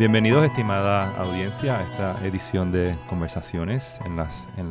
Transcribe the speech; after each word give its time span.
Bienvenidos, 0.00 0.46
estimada 0.46 1.14
audiencia, 1.20 1.78
a 1.78 1.82
esta 1.82 2.26
edición 2.26 2.72
de 2.72 2.96
Conversaciones 3.10 4.00
en, 4.06 4.16
las, 4.16 4.48
en, 4.56 4.70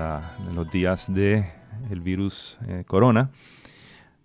los 0.56 0.72
días 0.72 1.06
del 1.14 1.46
el 1.92 2.02
virus 2.02 2.58
eh, 2.68 2.84
corona. 2.88 3.30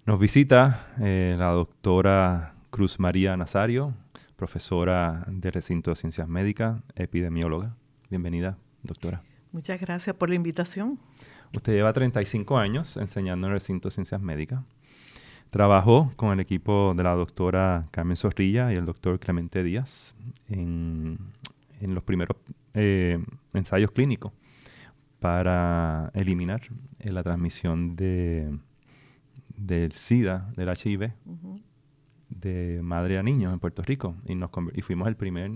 Nos 0.06 0.18
visita 0.18 0.94
eh, 1.02 1.34
la 1.36 1.48
doctora 1.48 2.54
Cruz 2.70 2.98
María 2.98 3.36
Nazario, 3.36 3.92
profesora 4.36 5.26
del 5.28 5.52
recinto 5.52 5.90
de 5.90 5.96
ciencias 5.96 6.26
médicas, 6.26 6.80
epidemióloga. 6.96 7.76
Bienvenida, 8.08 8.56
doctora. 8.82 9.22
Muchas 9.52 9.78
gracias 9.82 10.16
por 10.16 10.30
la 10.30 10.36
invitación. 10.36 10.98
Usted 11.52 11.74
lleva 11.74 11.92
35 11.92 12.56
años 12.56 12.96
enseñando 12.96 13.46
en 13.46 13.52
el 13.52 13.58
recinto 13.58 13.88
de 13.88 13.92
ciencias 13.92 14.22
médicas. 14.22 14.60
Trabajó 15.54 16.10
con 16.16 16.32
el 16.32 16.40
equipo 16.40 16.94
de 16.96 17.04
la 17.04 17.14
doctora 17.14 17.86
Carmen 17.92 18.16
Zorrilla 18.16 18.72
y 18.72 18.74
el 18.74 18.84
doctor 18.84 19.20
Clemente 19.20 19.62
Díaz 19.62 20.12
en, 20.48 21.16
los 21.80 22.02
primeros 22.02 22.36
eh, 22.74 23.24
ensayos 23.52 23.92
clínicos 23.92 24.32
para 25.20 26.10
eliminar 26.12 26.60
eh, 26.98 27.12
la 27.12 27.22
transmisión 27.22 27.94
de, 27.94 28.58
del 29.56 29.92
SIDA, 29.92 30.50
del 30.56 30.70
HIV, 30.70 31.12
de 32.30 32.80
madre 32.82 33.18
a 33.18 33.22
niños 33.22 33.52
en 33.52 33.60
Puerto 33.60 33.82
Rico. 33.82 34.16
Y, 34.26 34.34
nos, 34.34 34.50
y 34.74 34.82
fuimos 34.82 35.06
el 35.06 35.14
primer, 35.14 35.52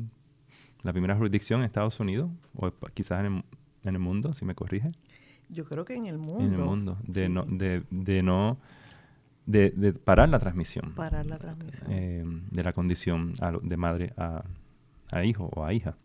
la 0.85 0.93
primera 0.93 1.17
jurisdicción 1.17 1.59
en 1.59 1.67
Estados 1.67 1.99
Unidos, 1.99 2.31
o 2.55 2.71
quizás 2.95 3.25
en 3.25 3.43
el, 3.83 3.99
mundo, 3.99 4.33
si 4.33 4.45
me 4.45 4.55
corrige. 4.55 4.87
Yo 5.49 5.65
creo 5.65 5.85
que 5.85 5.97
en 5.97 6.07
el 6.07 6.19
mundo. 6.19 6.45
En 6.45 6.53
el 6.53 6.61
mundo, 6.61 6.99
de 7.03 7.29
no, 7.29 7.43
de, 7.47 7.83
de 7.91 8.23
no 8.23 8.59
de, 9.49 9.93
parar 9.93 10.29
la 10.29 10.39
transmisión. 10.39 10.93
Parar 10.95 11.27
la 11.27 11.39
transmisión. 11.39 11.91
Eh, 11.91 12.25
de 12.51 12.65
la 12.65 12.73
condición 12.73 13.33
de 13.63 13.77
madre 13.77 14.13
a, 14.17 14.45
hijo 15.25 15.51
o 15.55 15.65
a 15.65 15.73
hija. 15.73 15.97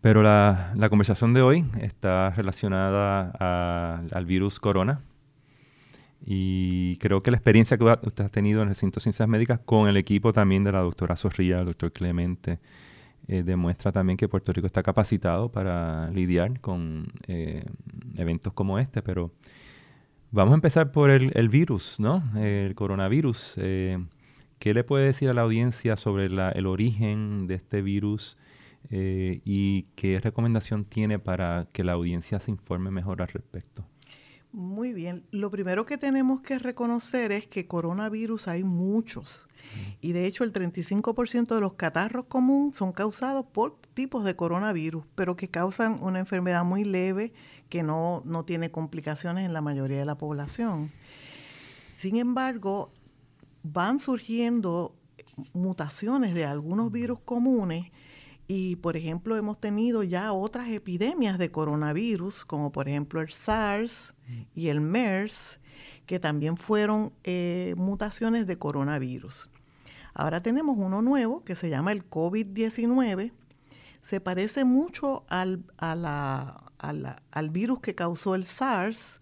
Pero 0.00 0.22
la, 0.22 0.72
conversación 0.88 1.34
de 1.34 1.42
hoy 1.42 1.64
está 1.80 2.30
relacionada 2.30 3.30
al 4.12 4.26
virus 4.26 4.60
corona. 4.60 5.00
Y 6.22 6.98
creo 6.98 7.22
que 7.22 7.30
la 7.30 7.38
experiencia 7.38 7.78
que 7.78 7.84
usted 7.84 8.24
ha 8.24 8.28
tenido 8.28 8.60
en 8.60 8.68
el 8.68 8.74
Recinto 8.74 8.96
de 8.96 9.04
Ciencias 9.04 9.26
Médicas 9.26 9.60
con 9.64 9.88
el 9.88 9.96
equipo 9.96 10.34
también 10.34 10.62
de 10.62 10.72
la 10.72 10.80
doctora 10.80 11.16
Zorrilla, 11.16 11.60
el 11.60 11.66
doctor 11.66 11.92
Clemente, 11.92 12.58
eh, 13.26 13.42
demuestra 13.42 13.90
también 13.90 14.18
que 14.18 14.28
Puerto 14.28 14.52
Rico 14.52 14.66
está 14.66 14.82
capacitado 14.82 15.50
para 15.50 16.10
lidiar 16.10 16.60
con 16.60 17.06
eh, 17.26 17.64
eventos 18.16 18.52
como 18.52 18.78
este, 18.78 19.00
pero 19.00 19.32
Vamos 20.32 20.52
a 20.52 20.54
empezar 20.54 20.92
por 20.92 21.10
el, 21.10 21.48
virus, 21.48 21.98
¿no? 21.98 22.22
El 22.36 22.76
coronavirus. 22.76 23.54
Eh, 23.56 23.98
¿Qué 24.60 24.74
le 24.74 24.84
puede 24.84 25.06
decir 25.06 25.28
a 25.28 25.32
la 25.32 25.42
audiencia 25.42 25.96
sobre 25.96 26.26
el 26.26 26.66
origen 26.66 27.48
de 27.48 27.56
este 27.56 27.82
virus 27.82 28.38
eh, 28.90 29.40
y 29.44 29.86
qué 29.96 30.20
recomendación 30.20 30.84
tiene 30.84 31.18
para 31.18 31.66
que 31.72 31.82
la 31.82 31.92
audiencia 31.92 32.38
se 32.38 32.52
informe 32.52 32.92
mejor 32.92 33.22
al 33.22 33.28
respecto? 33.28 33.84
Muy 34.52 34.92
bien. 34.92 35.24
Lo 35.32 35.50
primero 35.50 35.84
que 35.84 35.98
tenemos 35.98 36.40
que 36.42 36.60
reconocer 36.60 37.32
es 37.32 37.46
que 37.48 37.66
coronavirus 37.66 38.48
hay 38.48 38.62
muchos. 38.62 39.48
Y 40.00 40.12
de 40.12 40.26
hecho 40.26 40.44
el 40.44 40.52
35% 40.52 41.54
de 41.54 41.60
los 41.60 41.74
catarros 41.74 42.26
comunes 42.26 42.76
son 42.76 42.92
causados 42.92 43.46
por 43.46 43.78
tipos 43.94 44.24
de 44.24 44.34
coronavirus, 44.34 45.04
pero 45.14 45.36
que 45.36 45.48
causan 45.48 45.98
una 46.02 46.18
enfermedad 46.18 46.64
muy 46.64 46.84
leve 46.84 47.32
que 47.70 47.82
no, 47.82 48.22
no 48.26 48.44
tiene 48.44 48.70
complicaciones 48.70 49.46
en 49.46 49.54
la 49.54 49.62
mayoría 49.62 49.98
de 49.98 50.04
la 50.04 50.18
población. 50.18 50.92
Sin 51.96 52.16
embargo, 52.16 52.92
van 53.62 54.00
surgiendo 54.00 54.94
mutaciones 55.54 56.34
de 56.34 56.44
algunos 56.44 56.92
virus 56.92 57.20
comunes 57.20 57.90
y, 58.46 58.76
por 58.76 58.96
ejemplo, 58.96 59.36
hemos 59.36 59.60
tenido 59.60 60.02
ya 60.02 60.32
otras 60.32 60.68
epidemias 60.68 61.38
de 61.38 61.50
coronavirus, 61.50 62.44
como 62.44 62.72
por 62.72 62.88
ejemplo 62.88 63.20
el 63.20 63.30
SARS 63.30 64.12
y 64.54 64.68
el 64.68 64.80
MERS, 64.80 65.60
que 66.04 66.18
también 66.18 66.56
fueron 66.56 67.12
eh, 67.22 67.74
mutaciones 67.76 68.46
de 68.46 68.58
coronavirus. 68.58 69.48
Ahora 70.14 70.42
tenemos 70.42 70.76
uno 70.76 71.00
nuevo 71.00 71.44
que 71.44 71.54
se 71.54 71.70
llama 71.70 71.92
el 71.92 72.08
COVID-19. 72.10 73.30
Se 74.10 74.20
parece 74.20 74.64
mucho 74.64 75.24
al, 75.28 75.62
al 75.78 77.50
virus 77.50 77.78
que 77.78 77.94
causó 77.94 78.34
el 78.34 78.44
SARS 78.44 79.20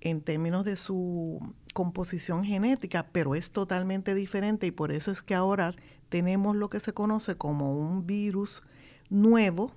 en 0.00 0.20
términos 0.20 0.64
de 0.64 0.76
su 0.76 1.40
composición 1.72 2.44
genética, 2.44 3.08
pero 3.10 3.34
es 3.34 3.50
totalmente 3.50 4.14
diferente 4.14 4.68
y 4.68 4.70
por 4.70 4.92
eso 4.92 5.10
es 5.10 5.20
que 5.20 5.34
ahora 5.34 5.74
tenemos 6.10 6.54
lo 6.54 6.68
que 6.68 6.78
se 6.78 6.92
conoce 6.92 7.36
como 7.36 7.76
un 7.76 8.06
virus 8.06 8.62
nuevo 9.10 9.72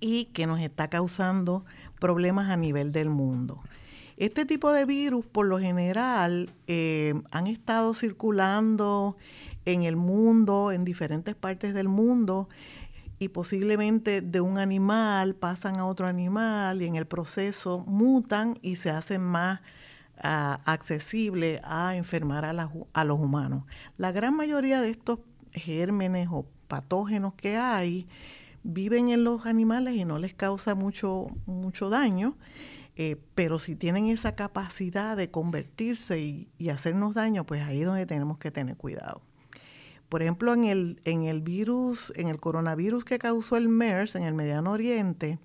y 0.00 0.24
que 0.24 0.48
nos 0.48 0.58
está 0.58 0.90
causando 0.90 1.64
problemas 2.00 2.50
a 2.50 2.56
nivel 2.56 2.90
del 2.90 3.08
mundo. 3.08 3.62
Este 4.16 4.46
tipo 4.46 4.72
de 4.72 4.84
virus, 4.84 5.24
por 5.24 5.46
lo 5.46 5.60
general, 5.60 6.50
eh, 6.66 7.14
han 7.30 7.46
estado 7.46 7.94
circulando 7.94 9.16
en 9.64 9.84
el 9.84 9.94
mundo, 9.94 10.72
en 10.72 10.84
diferentes 10.84 11.36
partes 11.36 11.72
del 11.72 11.88
mundo, 11.88 12.48
y 13.18 13.28
posiblemente 13.28 14.20
de 14.20 14.40
un 14.40 14.58
animal 14.58 15.34
pasan 15.34 15.76
a 15.76 15.86
otro 15.86 16.06
animal 16.06 16.82
y 16.82 16.86
en 16.86 16.96
el 16.96 17.06
proceso 17.06 17.84
mutan 17.86 18.58
y 18.62 18.76
se 18.76 18.90
hacen 18.90 19.22
más 19.22 19.60
ah, 20.22 20.60
accesibles 20.64 21.60
a 21.64 21.96
enfermar 21.96 22.44
a, 22.44 22.70
a 22.92 23.04
los 23.04 23.18
humanos. 23.18 23.64
La 23.96 24.12
gran 24.12 24.36
mayoría 24.36 24.80
de 24.80 24.90
estos 24.90 25.20
gérmenes 25.52 26.28
o 26.30 26.46
patógenos 26.68 27.34
que 27.34 27.56
hay 27.56 28.06
viven 28.62 29.08
en 29.08 29.24
los 29.24 29.46
animales 29.46 29.96
y 29.96 30.04
no 30.04 30.18
les 30.18 30.34
causa 30.34 30.74
mucho, 30.74 31.28
mucho 31.46 31.90
daño 31.90 32.36
eh, 33.00 33.16
pero 33.36 33.60
si 33.60 33.76
tienen 33.76 34.06
esa 34.08 34.34
capacidad 34.34 35.16
de 35.16 35.30
convertirse 35.30 36.18
y, 36.18 36.68
hacernos 36.68 37.14
daño, 37.14 37.46
pues 37.46 37.62
ahí 37.62 37.82
es 37.82 37.86
donde 37.86 38.06
tenemos 38.06 38.38
que 38.38 38.50
tener 38.50 38.76
cuidado. 38.76 39.22
Por 40.08 40.22
ejemplo, 40.22 40.54
en 40.54 40.64
el, 40.64 41.00
en 41.04 41.24
el 41.24 41.42
virus, 41.42 42.12
en 42.16 42.28
el 42.28 42.40
coronavirus 42.40 43.04
que 43.04 43.18
causó 43.18 43.56
el 43.56 43.68
MERS 43.68 44.14
en 44.14 44.22
el 44.22 44.34
Mediano 44.34 44.72
Oriente, 44.72 45.38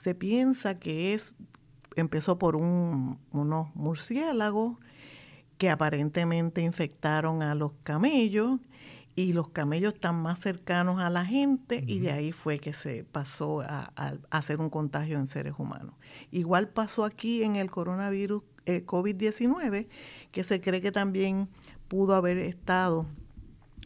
se 0.00 0.14
piensa 0.14 0.78
que 0.78 1.14
es, 1.14 1.36
empezó 1.96 2.38
por 2.38 2.56
un, 2.56 3.18
unos 3.30 3.74
murciélagos 3.74 4.78
que 5.58 5.70
aparentemente 5.70 6.60
infectaron 6.60 7.42
a 7.42 7.54
los 7.54 7.72
camellos 7.84 8.58
y 9.16 9.32
los 9.32 9.48
camellos 9.50 9.94
están 9.94 10.20
más 10.20 10.40
cercanos 10.40 11.00
a 11.00 11.08
la 11.08 11.24
gente 11.24 11.84
y 11.86 12.00
de 12.00 12.10
ahí 12.10 12.32
fue 12.32 12.58
que 12.58 12.72
se 12.72 13.04
pasó 13.04 13.60
a, 13.60 13.92
hacer 14.30 14.60
un 14.60 14.70
contagio 14.70 15.18
en 15.18 15.26
seres 15.26 15.54
humanos. 15.56 15.94
Igual 16.32 16.68
pasó 16.68 17.04
aquí 17.04 17.42
en 17.44 17.56
el 17.56 17.70
coronavirus 17.70 18.42
eh, 18.66 18.84
COVID-19, 18.84 19.86
que 20.32 20.44
se 20.44 20.60
cree 20.60 20.80
que 20.80 20.90
también 20.90 21.48
pudo 21.86 22.14
haber 22.14 22.38
estado 22.38 23.06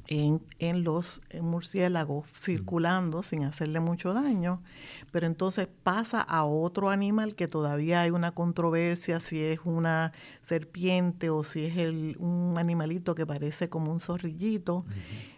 en, 0.09 0.85
los 0.85 1.21
murciélagos 1.41 2.27
circulando 2.35 3.23
sin 3.23 3.45
hacerle 3.45 3.81
mucho 3.81 4.15
daño, 4.15 4.63
pero 5.13 5.27
entonces 5.27 5.69
pasa 5.83 6.23
a 6.23 6.45
otro 6.45 6.89
animal 6.89 7.35
que 7.35 7.47
todavía 7.47 8.01
hay 8.01 8.11
una 8.11 8.33
controversia 8.33 9.21
si 9.21 9.41
es 9.43 9.61
una 9.65 10.13
serpiente 10.43 11.31
o 11.31 11.45
si 11.45 11.67
es 11.67 11.77
el, 11.77 12.17
un 12.19 12.57
animalito 12.59 13.15
que 13.15 13.27
parece 13.27 13.69
como 13.69 13.93
un 13.93 14.01
zorrillito. 14.01 14.87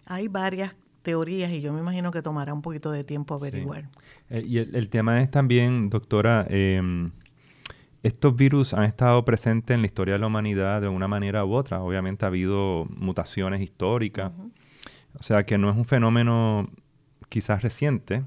Hay 0.05 0.29
varias 0.29 0.75
teorías 1.01 1.51
y 1.51 1.61
yo 1.61 1.73
me 1.73 1.79
imagino 1.79 2.11
que 2.11 2.21
tomará 2.21 2.53
un 2.53 2.61
poquito 2.61 2.91
de 2.91 3.03
tiempo 3.03 3.35
averiguar. 3.35 3.89
Eh, 4.29 4.43
y 4.45 4.57
el, 4.59 4.89
tema 4.89 5.21
es 5.21 5.29
también, 5.31 5.89
doctora, 5.89 6.45
em, 6.49 7.11
estos 8.03 8.35
virus 8.35 8.73
han 8.73 8.83
estado 8.85 9.23
presentes 9.25 9.75
en 9.75 9.81
la 9.81 9.87
historia 9.87 10.13
de 10.13 10.19
la 10.19 10.27
humanidad 10.27 10.81
de 10.81 10.87
una 10.87 11.07
manera 11.07 11.43
u 11.45 11.53
otra. 11.53 11.81
Obviamente 11.81 12.25
ha 12.25 12.29
habido 12.29 12.85
mutaciones 12.89 13.61
históricas. 13.61 14.31
O 15.17 15.23
sea 15.23 15.45
que 15.45 15.57
no 15.57 15.69
es 15.69 15.75
un 15.75 15.85
fenómeno 15.85 16.69
quizás 17.29 17.61
reciente, 17.61 18.23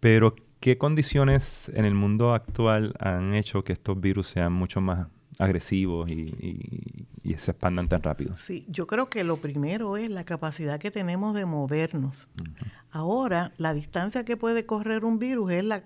pero 0.00 0.34
¿qué 0.60 0.78
condiciones 0.78 1.70
en 1.74 1.84
el 1.84 1.94
mundo 1.94 2.34
actual 2.34 2.94
han 2.98 3.34
hecho 3.34 3.64
que 3.64 3.72
estos 3.72 4.00
virus 4.00 4.28
sean 4.28 4.52
mucho 4.52 4.80
más 4.80 5.08
agresivos 5.38 6.10
y, 6.10 7.06
se 7.38 7.50
expandan 7.50 7.88
tan 7.88 8.02
rápido? 8.02 8.36
Sí, 8.36 8.64
yo 8.68 8.86
creo 8.86 9.10
que 9.10 9.24
lo 9.24 9.38
primero 9.38 9.96
es 9.96 10.08
la 10.10 10.24
capacidad 10.24 10.78
que 10.78 10.90
tenemos 10.90 11.34
de 11.34 11.44
movernos. 11.44 12.28
Ahora, 12.90 13.52
la 13.58 13.74
distancia 13.74 14.24
que 14.24 14.36
puede 14.36 14.64
correr 14.64 15.04
un 15.04 15.18
virus 15.18 15.52
es 15.52 15.64
la 15.64 15.82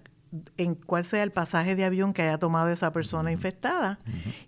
en 0.57 0.75
cuál 0.75 1.05
sea 1.05 1.23
el 1.23 1.33
pasaje 1.33 1.75
de 1.75 1.85
avión 1.85 2.13
que 2.13 2.23
haya 2.23 2.39
tomado 2.39 2.69
esa 2.69 2.93
persona 2.93 3.33
infectada. 3.33 3.99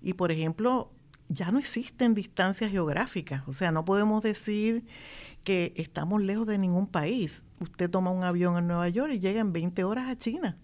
Y, 0.01 0.15
por 0.15 0.31
ejemplo, 0.31 0.93
ya 1.29 1.51
no 1.51 1.59
existen 1.59 2.15
distancias 2.15 2.71
geográficas. 2.71 3.43
O 3.49 3.53
sea, 3.53 3.73
no 3.73 3.85
podemos 3.85 4.23
decir 4.23 4.85
que 5.45 5.73
estamos 5.77 6.23
lejos 6.23 6.47
de 6.47 6.59
ningún 6.59 6.87
país. 6.87 7.43
Usted 7.61 7.91
toma 7.91 8.11
un 8.11 8.25
avión 8.25 8.57
en 8.57 8.67
Nueva 8.67 8.89
York 8.89 9.13
y 9.15 9.21
llega 9.21 9.41
en 9.41 9.53
20 9.53 9.85
horas 9.85 10.09
a 10.09 10.17
China. 10.17 10.57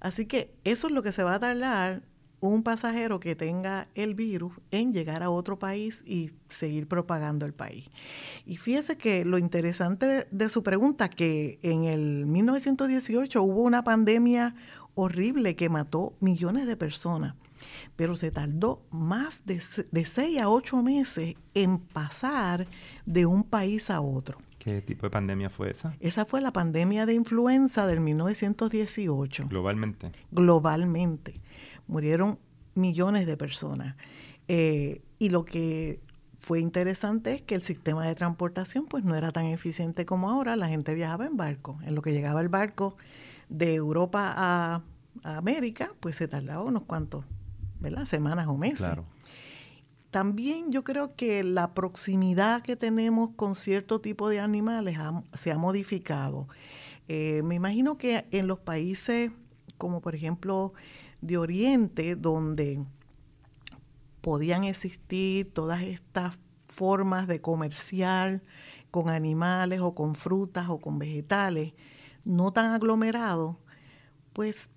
Así 0.00 0.26
que 0.26 0.54
eso 0.64 0.88
es 0.88 0.92
lo 0.92 1.02
que 1.02 1.12
se 1.12 1.22
va 1.22 1.34
a 1.34 1.40
tardar 1.40 2.02
un 2.42 2.64
pasajero 2.64 3.20
que 3.20 3.36
tenga 3.36 3.86
el 3.94 4.14
virus 4.16 4.52
en 4.72 4.92
llegar 4.92 5.22
a 5.22 5.30
otro 5.30 5.60
país 5.60 6.02
y 6.04 6.32
seguir 6.48 6.88
propagando 6.88 7.46
el 7.46 7.54
país. 7.54 7.88
Y 8.44 8.56
fíjese 8.56 8.98
que 8.98 9.24
lo 9.24 9.38
interesante 9.38 10.26
de 10.28 10.48
su 10.48 10.64
pregunta, 10.64 11.08
que 11.08 11.60
en 11.62 11.84
el 11.84 12.26
1918 12.26 13.40
hubo 13.40 13.62
una 13.62 13.84
pandemia 13.84 14.56
horrible 14.96 15.54
que 15.54 15.68
mató 15.68 16.14
millones 16.18 16.66
de 16.66 16.76
personas, 16.76 17.36
pero 17.96 18.14
se 18.14 18.30
tardó 18.30 18.82
más 18.90 19.44
de, 19.44 19.62
de 19.90 20.04
seis 20.04 20.40
a 20.40 20.48
ocho 20.48 20.82
meses 20.82 21.34
en 21.54 21.78
pasar 21.78 22.66
de 23.06 23.26
un 23.26 23.44
país 23.44 23.90
a 23.90 24.00
otro. 24.00 24.38
¿Qué 24.58 24.80
tipo 24.80 25.06
de 25.06 25.10
pandemia 25.10 25.50
fue 25.50 25.70
esa? 25.70 25.96
Esa 25.98 26.24
fue 26.24 26.40
la 26.40 26.52
pandemia 26.52 27.04
de 27.04 27.14
influenza 27.14 27.86
del 27.86 28.00
1918. 28.00 29.48
Globalmente. 29.48 30.12
Globalmente 30.30 31.40
murieron 31.88 32.38
millones 32.74 33.26
de 33.26 33.36
personas. 33.36 33.96
Eh, 34.48 35.02
y 35.18 35.30
lo 35.30 35.44
que 35.44 36.00
fue 36.38 36.60
interesante 36.60 37.34
es 37.34 37.42
que 37.42 37.54
el 37.54 37.60
sistema 37.60 38.04
de 38.06 38.14
transportación 38.14 38.86
pues 38.86 39.04
no 39.04 39.14
era 39.14 39.30
tan 39.30 39.46
eficiente 39.46 40.04
como 40.04 40.30
ahora. 40.30 40.56
La 40.56 40.68
gente 40.68 40.94
viajaba 40.94 41.26
en 41.26 41.36
barco. 41.36 41.78
En 41.84 41.94
lo 41.94 42.02
que 42.02 42.12
llegaba 42.12 42.40
el 42.40 42.48
barco 42.48 42.96
de 43.48 43.74
Europa 43.74 44.32
a, 44.36 44.82
América, 45.24 45.92
pues 46.00 46.16
se 46.16 46.26
tardaba 46.26 46.64
unos 46.64 46.84
cuantos, 46.84 47.26
¿verdad? 47.82 48.06
Semanas 48.06 48.46
o 48.48 48.56
meses. 48.56 48.78
Claro. 48.78 49.04
También 50.10 50.70
yo 50.70 50.84
creo 50.84 51.16
que 51.16 51.42
la 51.42 51.74
proximidad 51.74 52.62
que 52.62 52.76
tenemos 52.76 53.30
con 53.34 53.54
cierto 53.54 54.00
tipo 54.00 54.28
de 54.28 54.40
animales 54.40 54.98
se 55.34 55.52
ha 55.52 55.58
modificado. 55.58 56.48
Eh, 57.08 57.42
me 57.44 57.54
imagino 57.54 57.96
que 57.98 58.26
en 58.30 58.46
los 58.46 58.58
países 58.60 59.30
como 59.82 60.00
por 60.00 60.14
ejemplo 60.14 60.74
de 61.22 61.38
Oriente, 61.38 62.14
donde 62.14 62.86
podían 64.20 64.62
existir 64.62 65.52
todas 65.52 65.82
estas 65.82 66.38
formas 66.68 67.26
de 67.26 67.40
comerciar 67.40 68.42
con 68.92 69.08
animales 69.08 69.80
o 69.80 69.92
con 69.92 70.14
frutas 70.14 70.66
o 70.68 70.78
con 70.78 71.00
vegetales, 71.00 71.72
no 72.24 72.52
tan 72.52 72.66
aglomerados, 72.66 73.56
pues 74.32 74.70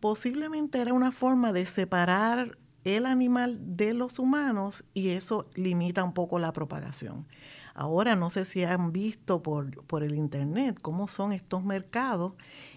posiblemente 0.00 0.80
era 0.80 0.92
una 0.92 1.12
forma 1.12 1.52
de 1.52 1.66
separar 1.66 2.58
el 2.84 3.06
animal 3.06 3.58
de 3.76 3.94
los 3.94 4.18
humanos 4.18 4.84
y 4.94 5.10
eso 5.10 5.48
limita 5.54 6.04
un 6.04 6.14
poco 6.14 6.38
la 6.38 6.52
propagación. 6.52 7.26
Ahora 7.74 8.16
no 8.16 8.30
sé 8.30 8.44
si 8.44 8.64
han 8.64 8.92
visto 8.92 9.42
por, 9.42 9.84
por 9.84 10.02
el 10.02 10.14
internet 10.14 10.78
cómo 10.80 11.06
son 11.06 11.32
estos 11.32 11.64
mercados 11.64 12.32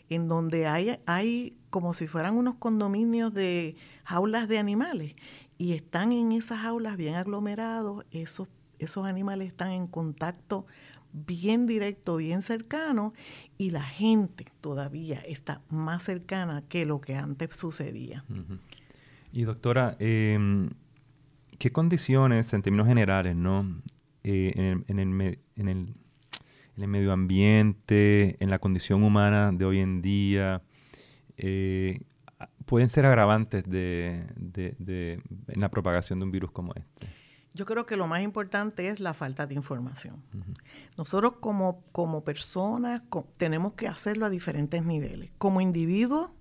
en 0.09 0.27
donde 0.27 0.67
hay, 0.67 0.99
hay 1.05 1.57
como 1.69 1.93
si 1.93 2.07
fueran 2.07 2.37
unos 2.37 2.55
condominios 2.55 3.33
de 3.33 3.75
jaulas 4.03 4.47
de 4.47 4.59
animales 4.59 5.15
y 5.57 5.73
están 5.73 6.11
en 6.11 6.31
esas 6.33 6.59
jaulas 6.59 6.97
bien 6.97 7.15
aglomerados, 7.15 8.05
esos, 8.11 8.47
esos 8.79 9.07
animales 9.07 9.47
están 9.47 9.71
en 9.71 9.87
contacto 9.87 10.65
bien 11.13 11.67
directo, 11.67 12.17
bien 12.17 12.43
cercano 12.43 13.13
y 13.57 13.71
la 13.71 13.83
gente 13.83 14.45
todavía 14.61 15.19
está 15.19 15.61
más 15.69 16.03
cercana 16.03 16.63
que 16.67 16.85
lo 16.85 17.01
que 17.01 17.15
antes 17.15 17.55
sucedía. 17.55 18.23
Y 19.31 19.43
doctora, 19.43 19.95
em, 19.99 20.69
¿qué 21.57 21.69
condiciones 21.71 22.53
en 22.53 22.61
términos 22.61 22.87
generales, 22.87 23.35
no, 23.35 23.81
eh, 24.23 24.81
en, 24.87 24.99
el, 24.99 25.39
en, 25.55 25.95
medio 26.75 27.11
ambiente, 27.11 28.37
en 28.39 28.49
la 28.49 28.59
condición 28.59 29.03
humana 29.03 29.51
de 29.51 29.65
hoy 29.65 29.79
en 29.79 30.01
día, 30.01 30.61
eh, 31.37 32.01
pueden 32.65 32.89
ser 32.89 33.05
agravantes 33.05 33.63
de, 33.63 34.25
en 35.47 35.61
la 35.61 35.69
propagación 35.69 36.19
de 36.19 36.25
un 36.25 36.31
virus 36.31 36.51
como 36.51 36.73
este? 36.73 37.20
Yo 37.53 37.65
creo 37.65 37.85
que 37.85 37.97
lo 37.97 38.07
más 38.07 38.21
importante 38.21 38.87
es 38.87 38.99
la 38.99 39.13
falta 39.13 39.45
de 39.45 39.55
información. 39.55 40.23
Nosotros 40.97 41.33
como, 41.39 41.83
como 41.91 42.23
personas 42.23 43.01
tenemos 43.37 43.73
que 43.73 43.87
hacerlo 43.87 44.25
a 44.25 44.29
diferentes 44.29 44.85
niveles. 44.85 45.31
Como 45.37 45.59
individuos 45.59 46.31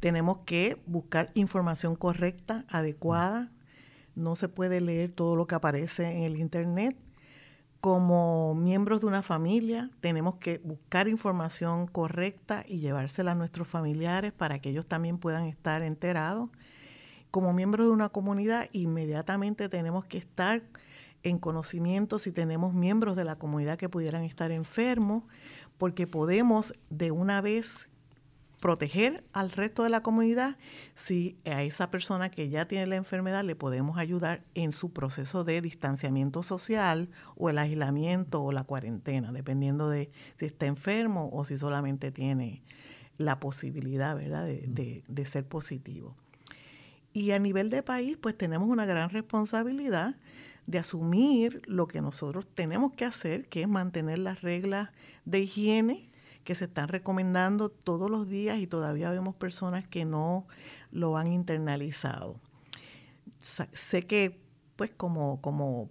tenemos 0.00 0.38
que 0.44 0.80
buscar 0.86 1.30
información 1.34 1.96
correcta, 1.96 2.64
adecuada. 2.68 3.50
No 4.14 4.36
se 4.36 4.48
puede 4.48 4.80
leer 4.80 5.12
todo 5.12 5.36
lo 5.36 5.46
que 5.46 5.54
aparece 5.54 6.10
en 6.10 6.22
el 6.24 6.36
Internet 6.36 6.96
como 7.86 8.56
miembros 8.56 9.00
de 9.00 9.06
una 9.06 9.22
familia 9.22 9.90
tenemos 10.00 10.36
que 10.36 10.58
buscar 10.64 11.06
información 11.06 11.86
correcta 11.86 12.64
y 12.66 12.78
llevársela 12.80 13.30
a 13.30 13.34
nuestros 13.36 13.68
familiares 13.68 14.32
para 14.32 14.58
que 14.58 14.70
ellos 14.70 14.86
también 14.86 15.18
puedan 15.18 15.44
estar 15.44 15.82
enterados. 15.82 16.50
Como 17.30 17.52
miembros 17.52 17.86
de 17.86 17.92
una 17.92 18.08
comunidad, 18.08 18.68
inmediatamente 18.72 19.68
tenemos 19.68 20.04
que 20.04 20.18
estar 20.18 20.62
en 21.22 21.38
conocimiento 21.38 22.18
si 22.18 22.32
tenemos 22.32 22.72
miembros 22.72 23.16
de 23.16 23.24
la 23.24 23.36
comunidad 23.36 23.78
que 23.78 23.88
pudieran 23.88 24.22
estar 24.22 24.52
enfermos, 24.52 25.24
porque 25.78 26.06
podemos 26.06 26.72
de 26.88 27.10
una 27.10 27.40
vez 27.40 27.88
proteger 28.60 29.22
al 29.32 29.50
resto 29.50 29.82
de 29.82 29.90
la 29.90 30.02
comunidad 30.02 30.56
si 30.94 31.36
a 31.44 31.62
esa 31.62 31.90
persona 31.90 32.30
que 32.30 32.48
ya 32.48 32.66
tiene 32.66 32.86
la 32.86 32.96
enfermedad 32.96 33.44
le 33.44 33.54
podemos 33.54 33.98
ayudar 33.98 34.44
en 34.54 34.72
su 34.72 34.92
proceso 34.92 35.44
de 35.44 35.60
distanciamiento 35.60 36.42
social 36.42 37.10
o 37.36 37.50
el 37.50 37.58
aislamiento 37.58 38.42
o 38.42 38.52
la 38.52 38.64
cuarentena, 38.64 39.32
dependiendo 39.32 39.88
de 39.88 40.10
si 40.36 40.46
está 40.46 40.66
enfermo 40.66 41.28
o 41.32 41.44
si 41.44 41.58
solamente 41.58 42.10
tiene 42.12 42.62
la 43.18 43.40
posibilidad 43.40 44.16
¿verdad? 44.16 44.46
De, 44.46 45.04
de 45.06 45.26
ser 45.26 45.46
positivo. 45.46 46.16
Y 47.16 47.30
a 47.30 47.38
nivel 47.38 47.70
de 47.70 47.82
país, 47.82 48.18
pues 48.20 48.36
tenemos 48.36 48.68
una 48.68 48.84
gran 48.84 49.08
responsabilidad 49.08 50.16
de 50.66 50.78
asumir 50.78 51.62
lo 51.64 51.86
que 51.86 52.02
nosotros 52.02 52.46
tenemos 52.52 52.92
que 52.92 53.06
hacer, 53.06 53.48
que 53.48 53.62
es 53.62 53.68
mantener 53.68 54.18
las 54.18 54.42
reglas 54.42 54.90
de 55.24 55.40
higiene 55.40 56.10
que 56.44 56.54
se 56.54 56.66
están 56.66 56.88
recomendando 56.88 57.70
todos 57.70 58.10
los 58.10 58.28
días 58.28 58.58
y 58.58 58.66
todavía 58.66 59.08
vemos 59.08 59.34
personas 59.34 59.88
que 59.88 60.04
no 60.04 60.46
lo 60.92 61.16
han 61.16 61.28
internalizado. 61.28 62.38
Sé 63.40 64.06
que 64.06 64.38
pues 64.76 64.90
como, 64.90 65.40
como 65.40 65.88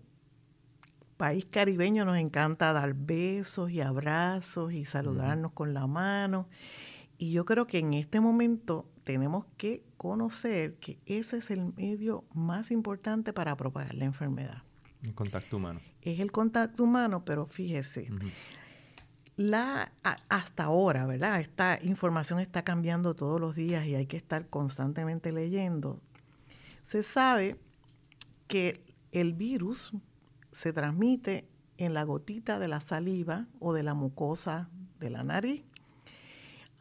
país 1.17 1.47
caribeño 1.49 2.05
nos 2.05 2.17
encanta 2.17 2.71
dar 2.71 2.93
besos 2.93 3.71
y 3.71 3.81
abrazos 3.81 4.73
y 4.73 4.85
saludarnos 4.85 5.53
con 5.53 5.73
la 5.73 5.87
mano. 5.87 6.47
Y 7.17 7.31
yo 7.31 7.45
creo 7.45 7.65
que 7.65 7.79
en 7.79 7.95
este 7.95 8.19
momento 8.19 8.87
tenemos 9.03 9.45
que 9.57 9.84
conocer 9.97 10.75
que 10.75 10.99
ese 11.05 11.37
es 11.37 11.51
el 11.51 11.73
medio 11.73 12.25
más 12.33 12.71
importante 12.71 13.33
para 13.33 13.55
propagar 13.55 13.95
la 13.95 14.05
enfermedad. 14.05 14.63
El 15.03 15.13
contacto 15.13 15.57
humano. 15.57 15.81
Es 16.01 16.19
el 16.19 16.31
contacto 16.31 16.83
humano, 16.83 17.23
pero 17.25 17.45
fíjese, 17.45 18.09
la, 19.37 19.91
hasta 20.29 20.63
ahora, 20.63 21.05
¿verdad? 21.05 21.39
Esta 21.39 21.79
información 21.81 22.39
está 22.39 22.63
cambiando 22.63 23.15
todos 23.15 23.39
los 23.39 23.55
días 23.55 23.85
y 23.85 23.95
hay 23.95 24.05
que 24.05 24.17
estar 24.17 24.47
constantemente 24.47 25.31
leyendo. 25.31 25.99
Se 26.85 27.03
sabe 27.03 27.59
que 28.47 28.83
el 29.11 29.33
virus 29.33 29.91
se 30.51 30.73
transmite 30.73 31.47
en 31.77 31.93
la 31.93 32.03
gotita 32.03 32.59
de 32.59 32.67
la 32.67 32.81
saliva 32.81 33.47
o 33.59 33.73
de 33.73 33.83
la 33.83 33.93
mucosa 33.93 34.69
de 34.99 35.09
la 35.09 35.23
nariz. 35.23 35.63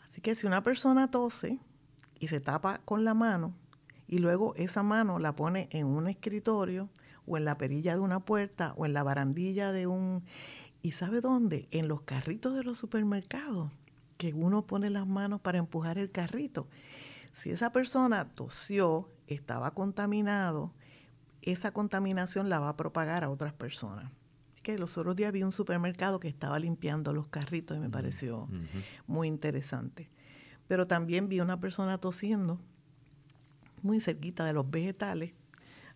Así 0.09 0.21
que 0.21 0.37
si 0.37 0.47
una 0.47 0.63
persona 0.63 1.11
tose 1.11 1.59
y 2.25 2.29
se 2.29 2.41
tapa 2.41 2.81
con 2.87 3.05
la 3.05 3.13
mano 3.13 3.55
y 4.09 4.19
luego 4.19 4.55
esa 4.57 4.83
mano 4.83 5.19
la 5.19 5.37
pone 5.37 5.69
en 5.73 5.87
un 5.87 6.09
escritorio 6.09 6.89
o 7.27 7.37
en 7.37 7.45
la 7.45 7.59
perilla 7.59 7.95
de 7.95 8.01
una 8.01 8.21
puerta 8.21 8.73
o 8.77 8.87
en 8.87 8.95
la 8.95 9.03
barandilla 9.03 9.73
de 9.73 9.87
un 9.87 10.25
¿Y 10.81 10.93
sabe 10.93 11.21
dónde? 11.23 11.69
En 11.71 11.89
los 11.89 12.03
carritos 12.03 12.55
de 12.55 12.63
los 12.63 12.77
supermercados, 12.77 13.71
que 14.19 14.35
uno 14.35 14.67
pone 14.67 14.91
las 14.91 15.07
manos 15.07 15.41
para 15.41 15.57
empujar 15.57 15.97
el 15.97 16.11
carrito. 16.11 16.69
Si 17.33 17.51
esa 17.51 17.73
persona 17.73 18.29
tosió, 18.29 19.09
estaba 19.27 19.73
contaminado, 19.73 20.75
esa 21.41 21.73
contaminación 21.73 22.51
la 22.51 22.61
va 22.61 22.69
a 22.71 22.77
propagar 22.77 23.25
a 23.25 23.31
otras 23.31 23.55
personas. 23.55 24.13
Que 24.63 24.79
los 24.79 24.99
otros 24.99 25.17
días 25.17 25.33
vi 25.33 25.43
un 25.43 25.53
supermercado 25.53 26.21
que 26.21 26.29
estaba 26.29 26.59
limpiando 26.59 27.15
los 27.15 27.29
carritos 27.29 27.79
y 27.79 27.81
me 27.81 27.89
pareció 27.89 28.47
muy 29.07 29.29
interesante. 29.29 30.11
Pero 30.69 30.87
también 30.87 31.29
vi 31.29 31.41
una 31.41 31.61
persona 31.61 31.99
tosiendo 31.99 32.61
muy 33.83 34.01
cerquita 34.01 34.45
de 34.45 34.53
los 34.55 34.71
vegetales 34.71 35.33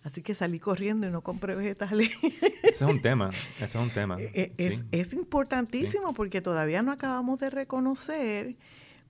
Así 0.05 0.23
que 0.23 0.35
salí 0.35 0.61
corriendo 0.61 1.07
y 1.07 1.11
no 1.11 1.23
compré 1.23 1.55
vegetales. 1.55 2.11
Ese 2.23 2.69
es 2.71 2.81
un 2.83 3.03
tema, 3.03 3.31
ese 3.57 3.65
es 3.65 3.75
un 3.75 3.91
tema. 3.91 4.17
Eh, 4.21 4.53
eh, 4.57 4.85
es, 4.93 5.13
importantísimo 5.13 6.15
porque 6.15 6.41
todavía 6.41 6.83
no 6.83 6.93
acabamos 6.93 7.41
de 7.41 7.51
reconocer, 7.51 8.57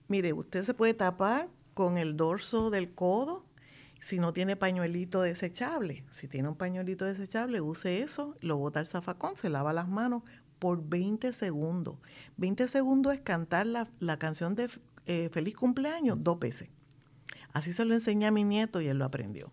mire, 0.09 0.33
usted 0.33 0.65
se 0.65 0.75
puede 0.75 0.95
tapar 0.95 1.49
con 1.75 1.99
el 1.99 2.17
dorso 2.17 2.71
del 2.71 2.91
codo 2.95 3.45
si 4.01 4.19
no 4.19 4.33
tiene 4.33 4.57
pañuelito 4.57 5.21
desechable. 5.21 6.05
Si 6.11 6.27
tiene 6.27 6.49
un 6.49 6.57
pañuelito 6.57 7.05
desechable, 7.05 7.61
use 7.61 8.01
eso, 8.01 8.37
lo 8.41 8.57
bota 8.57 8.81
al 8.81 8.87
zafacón, 8.87 9.37
se 9.37 9.51
lava 9.51 9.73
las 9.73 9.89
manos 9.89 10.23
por 10.59 10.89
20 10.89 11.33
segundos. 11.35 11.97
20 12.39 12.67
segundos 12.67 13.15
es 13.15 13.21
cantar 13.21 13.67
la, 13.67 14.19
canción 14.19 14.55
de 14.55 14.71
eh, 15.09 15.31
Feliz 15.33 15.57
cumpleaños 15.57 16.19
dos 16.21 16.39
veces. 16.39 16.69
Así 17.53 17.73
se 17.73 17.85
lo 17.85 17.95
enseñé 17.95 18.27
a 18.27 18.31
mi 18.31 18.45
nieto 18.45 18.81
y 18.81 18.87
él 18.89 18.99
lo 18.99 19.07
aprendió. 19.07 19.51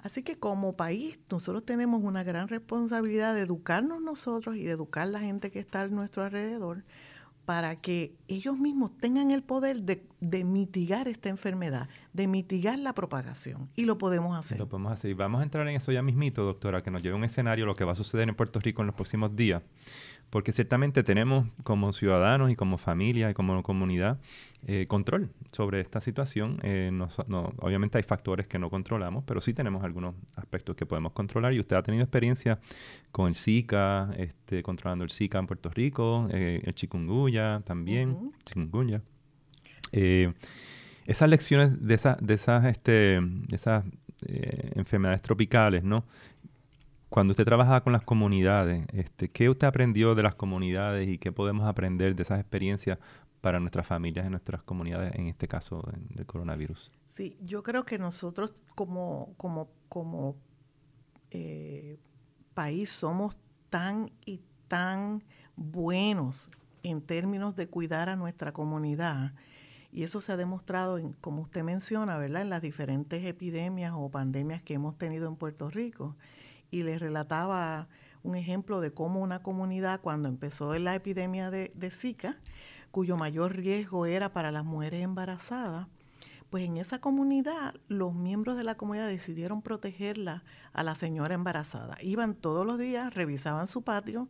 Así 0.00 0.22
que 0.22 0.38
como 0.38 0.76
país 0.76 1.18
nosotros 1.30 1.64
tenemos 1.64 2.02
una 2.02 2.22
gran 2.22 2.46
responsabilidad 2.46 3.34
de 3.34 3.40
educarnos 3.40 4.00
nosotros 4.00 4.56
y 4.56 4.62
de 4.62 4.70
educar 4.70 5.08
la 5.08 5.20
gente 5.20 5.50
que 5.50 5.58
está 5.58 5.82
a 5.82 5.88
nuestro 5.88 6.22
alrededor 6.22 6.84
para 7.46 7.76
que 7.76 8.14
ellos 8.28 8.58
mismos 8.58 8.96
tengan 8.98 9.30
el 9.30 9.42
poder 9.42 9.80
de, 9.80 10.44
mitigar 10.44 11.08
esta 11.08 11.30
enfermedad, 11.30 11.88
de 12.12 12.28
mitigar 12.28 12.78
la 12.78 12.92
propagación. 12.92 13.70
Y 13.74 13.86
lo 13.86 13.96
podemos 13.96 14.38
hacer. 14.38 14.58
Lo 14.58 14.68
podemos 14.68 14.92
hacer. 14.92 15.10
Y 15.10 15.14
vamos 15.14 15.40
a 15.40 15.44
entrar 15.44 15.66
en 15.66 15.74
eso 15.74 15.90
ya 15.90 16.02
mismito, 16.02 16.44
doctora, 16.44 16.82
que 16.82 16.90
nos 16.90 17.02
lleve 17.02 17.16
un 17.16 17.24
escenario, 17.24 17.64
lo 17.64 17.74
que 17.74 17.84
va 17.84 17.92
a 17.92 17.96
suceder 17.96 18.28
en 18.28 18.34
Puerto 18.34 18.60
Rico 18.60 18.82
en 18.82 18.88
los 18.88 18.94
próximos 18.94 19.34
días 19.34 19.62
porque 20.30 20.52
ciertamente 20.52 21.02
tenemos 21.02 21.46
como 21.62 21.92
ciudadanos 21.92 22.50
y 22.50 22.56
como 22.56 22.76
familia 22.78 23.30
y 23.30 23.34
como 23.34 23.62
comunidad 23.62 24.18
eh, 24.66 24.86
control 24.86 25.30
sobre 25.52 25.80
esta 25.80 26.00
situación. 26.00 26.60
Eh, 26.62 26.90
obviamente 27.58 27.98
hay 27.98 28.04
factores 28.04 28.46
que 28.46 28.58
no 28.58 28.68
controlamos, 28.68 29.24
pero 29.24 29.40
sí 29.40 29.54
tenemos 29.54 29.82
algunos 29.84 30.14
aspectos 30.36 30.76
que 30.76 30.84
podemos 30.84 31.12
controlar 31.12 31.54
y 31.54 31.60
usted 31.60 31.76
ha 31.76 31.82
tenido 31.82 32.04
experiencia 32.04 32.58
con 33.10 33.28
el 33.28 33.34
Zika, 33.34 34.10
este, 34.18 34.62
controlando 34.62 35.04
el 35.04 35.10
Zika 35.10 35.38
en 35.38 35.46
Puerto 35.46 35.70
Rico, 35.70 36.28
eh, 36.30 36.60
el 36.64 36.74
chikungunya 36.74 37.62
también, 37.64 38.32
chikungunya. 38.44 39.00
esas 39.92 41.30
lecciones 41.30 41.86
de, 41.86 41.94
esas 41.94 42.18
de 42.20 42.34
esas, 42.34 42.64
este, 42.66 42.90
de 42.90 43.56
esas 43.56 43.84
enfermedades 44.74 45.22
tropicales, 45.22 45.84
¿no? 45.84 46.04
Cuando 47.08 47.30
usted 47.30 47.44
trabaja 47.44 47.80
con 47.80 47.92
las 47.92 48.02
comunidades, 48.02 48.86
este, 48.92 49.30
¿qué 49.30 49.48
usted 49.48 49.66
aprendió 49.66 50.14
de 50.14 50.22
las 50.22 50.34
comunidades 50.34 51.08
y 51.08 51.18
qué 51.18 51.32
podemos 51.32 51.66
aprender 51.66 52.14
de 52.14 52.22
esas 52.22 52.38
experiencias 52.38 52.98
para 53.40 53.60
nuestras 53.60 53.86
familias 53.86 54.26
y 54.26 54.30
nuestras 54.30 54.62
comunidades, 54.62 55.14
en 55.14 55.28
este 55.28 55.48
caso 55.48 55.82
del 56.10 56.26
coronavirus? 56.26 56.90
Sí, 57.12 57.38
yo 57.40 57.62
creo 57.62 57.84
que 57.84 57.98
nosotros 57.98 58.52
como, 58.74 59.32
como, 59.38 59.70
como 59.88 60.36
eh, 61.30 61.98
país 62.52 62.90
somos 62.90 63.36
tan 63.70 64.10
y 64.26 64.42
tan 64.68 65.24
buenos 65.56 66.48
en 66.82 67.00
términos 67.00 67.56
de 67.56 67.68
cuidar 67.68 68.10
a 68.10 68.16
nuestra 68.16 68.52
comunidad. 68.52 69.32
Y 69.90 70.02
eso 70.02 70.20
se 70.20 70.32
ha 70.32 70.36
demostrado, 70.36 70.98
en, 70.98 71.14
como 71.14 71.40
usted 71.40 71.64
menciona, 71.64 72.18
¿verdad? 72.18 72.42
en 72.42 72.50
las 72.50 72.60
diferentes 72.60 73.24
epidemias 73.24 73.94
o 73.96 74.10
pandemias 74.10 74.62
que 74.62 74.74
hemos 74.74 74.98
tenido 74.98 75.26
en 75.26 75.36
Puerto 75.36 75.70
Rico 75.70 76.14
y 76.70 76.82
les 76.82 77.00
relataba 77.00 77.88
un 78.22 78.34
ejemplo 78.34 78.80
de 78.80 78.92
cómo 78.92 79.20
una 79.20 79.42
comunidad 79.42 80.00
cuando 80.00 80.28
empezó 80.28 80.76
la 80.78 80.94
epidemia 80.94 81.50
de, 81.50 81.90
Zika, 81.90 82.36
cuyo 82.90 83.16
mayor 83.16 83.56
riesgo 83.56 84.06
era 84.06 84.32
para 84.32 84.50
las 84.50 84.64
mujeres 84.64 85.02
embarazadas, 85.02 85.86
pues 86.50 86.64
en 86.64 86.78
esa 86.78 87.00
comunidad 87.00 87.74
los 87.88 88.14
miembros 88.14 88.56
de 88.56 88.64
la 88.64 88.76
comunidad 88.76 89.08
decidieron 89.08 89.60
protegerla 89.62 90.42
a 90.72 90.82
la 90.82 90.94
señora 90.94 91.34
embarazada. 91.34 91.96
Iban 92.00 92.34
todos 92.34 92.66
los 92.66 92.78
días, 92.78 93.12
revisaban 93.12 93.68
su 93.68 93.82
patio, 93.82 94.28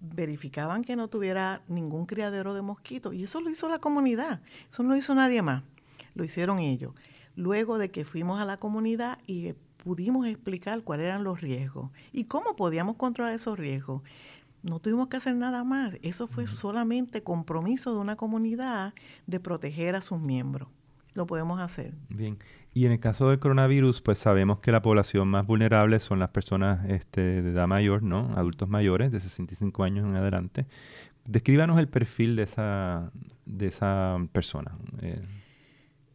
verificaban 0.00 0.82
que 0.82 0.96
no 0.96 1.08
tuviera 1.08 1.62
ningún 1.68 2.06
criadero 2.06 2.54
de 2.54 2.62
mosquitos 2.62 3.14
y 3.14 3.24
eso 3.24 3.40
lo 3.40 3.50
hizo 3.50 3.68
la 3.68 3.78
comunidad, 3.78 4.40
eso 4.68 4.82
no 4.82 4.90
lo 4.90 4.96
hizo 4.96 5.14
nadie 5.14 5.42
más, 5.42 5.62
lo 6.14 6.24
hicieron 6.24 6.58
ellos. 6.58 6.94
Luego 7.36 7.78
de 7.78 7.90
que 7.90 8.04
fuimos 8.04 8.40
a 8.40 8.44
la 8.44 8.56
comunidad 8.56 9.18
y 9.26 9.54
pudimos 9.84 10.26
explicar 10.26 10.82
cuáles 10.82 11.04
eran 11.06 11.22
los 11.22 11.40
riesgos 11.40 11.90
y 12.12 12.24
cómo 12.24 12.56
podíamos 12.56 12.96
controlar 12.96 13.34
esos 13.34 13.58
riesgos. 13.58 14.02
No 14.62 14.80
tuvimos 14.80 15.08
que 15.08 15.18
hacer 15.18 15.36
nada 15.36 15.62
más. 15.62 15.94
Eso 16.02 16.26
fue 16.26 16.46
solamente 16.46 17.22
compromiso 17.22 17.92
de 17.92 18.00
una 18.00 18.16
comunidad 18.16 18.94
de 19.26 19.38
proteger 19.38 19.94
a 19.94 20.00
sus 20.00 20.20
miembros. 20.20 20.68
Lo 21.12 21.26
podemos 21.26 21.60
hacer. 21.60 21.92
Bien. 22.08 22.38
Y 22.72 22.86
en 22.86 22.92
el 22.92 22.98
caso 22.98 23.28
del 23.28 23.38
coronavirus, 23.38 24.00
pues 24.00 24.18
sabemos 24.18 24.58
que 24.60 24.72
la 24.72 24.82
población 24.82 25.28
más 25.28 25.46
vulnerable 25.46 26.00
son 26.00 26.18
las 26.18 26.30
personas 26.30 26.88
este, 26.88 27.42
de 27.42 27.50
edad 27.50 27.68
mayor, 27.68 28.02
¿no? 28.02 28.32
Adultos 28.36 28.68
mayores 28.68 29.12
de 29.12 29.20
65 29.20 29.84
años 29.84 30.06
en 30.06 30.16
adelante. 30.16 30.66
Descríbanos 31.26 31.78
el 31.78 31.88
perfil 31.88 32.34
de 32.34 32.42
esa, 32.42 33.12
de 33.44 33.66
esa 33.66 34.16
persona. 34.32 34.72
Eh. 35.02 35.20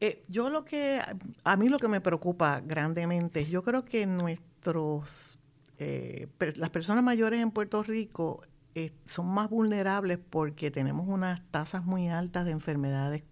Eh, 0.02 0.24
yo 0.30 0.50
lo 0.50 0.64
que, 0.64 1.02
a 1.44 1.58
mí 1.58 1.68
lo 1.68 1.78
que 1.78 1.90
me 1.90 2.00
preocupa 2.00 2.62
grandemente, 2.62 3.46
yo 3.46 3.62
creo 3.64 3.84
que 3.84 4.06
nuestros, 4.06 5.40
eh, 5.78 6.28
las 6.56 6.70
personas 6.70 7.04
mayores 7.04 7.42
en 7.42 7.52
Puerto 7.52 7.84
Rico 7.84 8.42
eh, 8.76 8.94
son 9.06 9.28
más 9.28 9.50
vulnerables 9.50 10.18
porque 10.18 10.72
tenemos 10.72 11.08
unas 11.08 11.42
tasas 11.52 11.84
muy 11.86 12.08
altas 12.08 12.46
de 12.46 12.52
enfermedades 12.52 13.24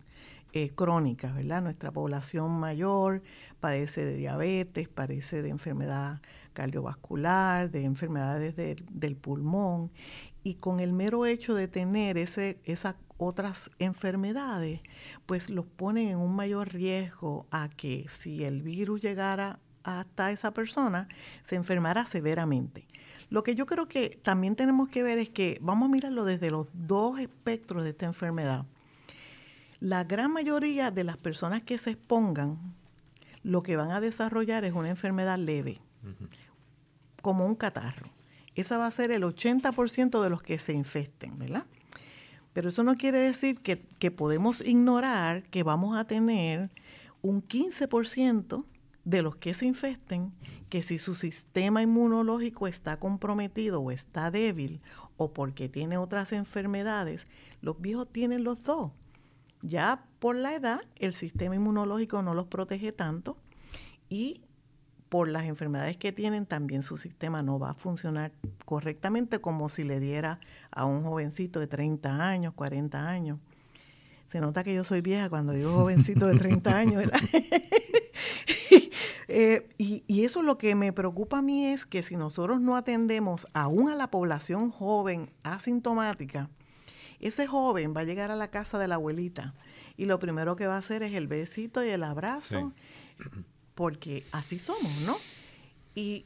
crónicas, 0.73 1.35
¿verdad? 1.35 1.61
Nuestra 1.61 1.91
población 1.91 2.59
mayor 2.59 3.21
padece 3.59 4.03
de 4.03 4.15
diabetes, 4.15 4.89
padece 4.89 5.43
de 5.43 5.49
enfermedad 5.49 6.19
cardiovascular, 6.53 7.69
de 7.69 7.83
enfermedades 7.83 8.55
del 8.55 9.15
pulmón, 9.17 9.91
y 10.41 10.55
con 10.55 10.79
el 10.79 10.93
mero 10.93 11.27
hecho 11.27 11.53
de 11.53 11.67
tener 11.67 12.17
ese, 12.17 12.59
esa 12.63 12.97
otras 13.17 13.71
enfermedades, 13.79 14.81
pues 15.25 15.49
los 15.49 15.65
ponen 15.65 16.09
en 16.09 16.17
un 16.17 16.35
mayor 16.35 16.69
riesgo 16.69 17.45
a 17.51 17.69
que 17.69 18.05
si 18.09 18.43
el 18.43 18.61
virus 18.61 19.01
llegara 19.01 19.59
hasta 19.83 20.31
esa 20.31 20.53
persona, 20.53 21.07
se 21.45 21.55
enfermara 21.55 22.05
severamente. 22.05 22.87
Lo 23.29 23.43
que 23.43 23.55
yo 23.55 23.65
creo 23.65 23.87
que 23.87 24.19
también 24.23 24.55
tenemos 24.55 24.89
que 24.89 25.03
ver 25.03 25.17
es 25.17 25.29
que 25.29 25.57
vamos 25.61 25.89
a 25.89 25.91
mirarlo 25.91 26.23
desde 26.23 26.51
los 26.51 26.67
dos 26.73 27.19
espectros 27.19 27.83
de 27.83 27.89
esta 27.91 28.05
enfermedad. 28.05 28.65
La 29.79 30.03
gran 30.03 30.31
mayoría 30.31 30.91
de 30.91 31.03
las 31.03 31.17
personas 31.17 31.61
que 31.63 31.77
se 31.77 31.91
expongan, 31.91 32.57
lo 33.43 33.63
que 33.63 33.75
van 33.75 33.91
a 33.91 34.01
desarrollar 34.01 34.65
es 34.65 34.73
una 34.73 34.89
enfermedad 34.89 35.37
leve, 35.37 35.79
como 37.21 37.45
un 37.45 37.55
catarro. 37.55 38.09
Esa 38.55 38.77
va 38.77 38.87
a 38.87 38.91
ser 38.91 39.11
el 39.11 39.23
80% 39.23 40.21
de 40.21 40.29
los 40.29 40.41
que 40.41 40.57
se 40.57 40.73
infesten, 40.73 41.37
¿verdad? 41.37 41.65
Pero 42.57 42.69
eso 42.69 42.81
no 42.81 42.97
quiere 42.97 43.19
decir 43.19 43.59
que, 43.59 44.09
podemos 44.09 44.61
ignorar 44.61 45.43
que 45.43 45.61
vamos 45.61 45.95
a 45.95 46.05
tener 46.05 46.71
un 47.21 47.47
15% 47.47 48.65
de 49.05 49.21
los 49.21 49.35
que 49.35 49.53
se 49.53 49.67
infesten 49.67 50.33
que 50.67 50.81
si 50.81 50.97
su 50.97 51.13
sistema 51.13 51.83
inmunológico 51.83 52.65
está 52.65 52.97
comprometido 52.97 53.79
o 53.81 53.91
está 53.91 54.31
débil 54.31 54.81
o 55.17 55.33
porque 55.33 55.69
tiene 55.69 55.99
otras 55.99 56.31
enfermedades, 56.31 57.27
los 57.61 57.79
viejos 57.79 58.11
tienen 58.11 58.43
los 58.43 58.63
dos. 58.63 58.91
Ya 59.61 60.07
por 60.17 60.35
la 60.35 60.55
edad 60.55 60.81
el 60.95 61.13
sistema 61.13 61.55
inmunológico 61.55 62.23
no 62.23 62.33
los 62.33 62.47
protege 62.47 62.91
tanto 62.91 63.37
y 64.09 64.41
por 65.09 65.27
las 65.27 65.45
enfermedades 65.45 65.97
que 65.97 66.11
tienen, 66.11 66.45
también 66.45 66.83
su 66.83 66.97
sistema 66.97 67.41
no 67.41 67.59
va 67.59 67.71
a 67.71 67.73
funcionar 67.73 68.31
correctamente 68.65 69.39
como 69.39 69.69
si 69.69 69.83
le 69.83 69.99
diera 69.99 70.39
a 70.71 70.85
un 70.85 71.03
jovencito 71.03 71.59
de 71.59 71.67
30 71.67 72.27
años, 72.27 72.53
40 72.53 73.07
años. 73.07 73.39
Se 74.31 74.41
nota 74.41 74.63
que 74.63 74.75
yo 74.75 74.83
soy 74.83 75.01
vieja 75.01 75.29
cuando 75.29 75.53
digo 75.53 75.71
jovencito 75.73 76.27
de 76.27 76.37
30 76.37 76.75
años, 76.75 76.95
¿verdad? 76.97 77.19
Eh, 79.29 79.67
y, 79.77 80.05
y, 80.07 80.23
eso 80.23 80.41
lo 80.41 80.57
que 80.57 80.73
me 80.73 80.93
preocupa 80.93 81.39
a 81.39 81.41
mí 81.41 81.67
es 81.67 81.85
que 81.85 82.01
si 82.01 82.15
nosotros 82.15 82.61
no 82.61 82.77
atendemos 82.77 83.45
aún 83.53 83.89
a 83.89 83.95
la 83.95 84.09
población 84.09 84.71
joven 84.71 85.29
asintomática, 85.43 86.49
ese 87.19 87.45
joven 87.45 87.93
va 87.95 88.01
a 88.01 88.05
llegar 88.05 88.31
a 88.31 88.37
la 88.37 88.49
casa 88.49 88.79
de 88.79 88.87
la 88.87 88.95
abuelita 88.95 89.53
y 89.97 90.05
lo 90.05 90.19
primero 90.19 90.55
que 90.55 90.65
va 90.65 90.75
a 90.75 90.79
hacer 90.79 91.03
es 91.03 91.13
el 91.13 91.27
besito 91.27 91.83
y 91.83 91.89
el 91.89 92.03
abrazo 92.03 92.73
porque 93.77 94.25
así 94.31 94.57
somos, 94.57 94.91
¿no? 95.05 95.17
Y 95.93 96.25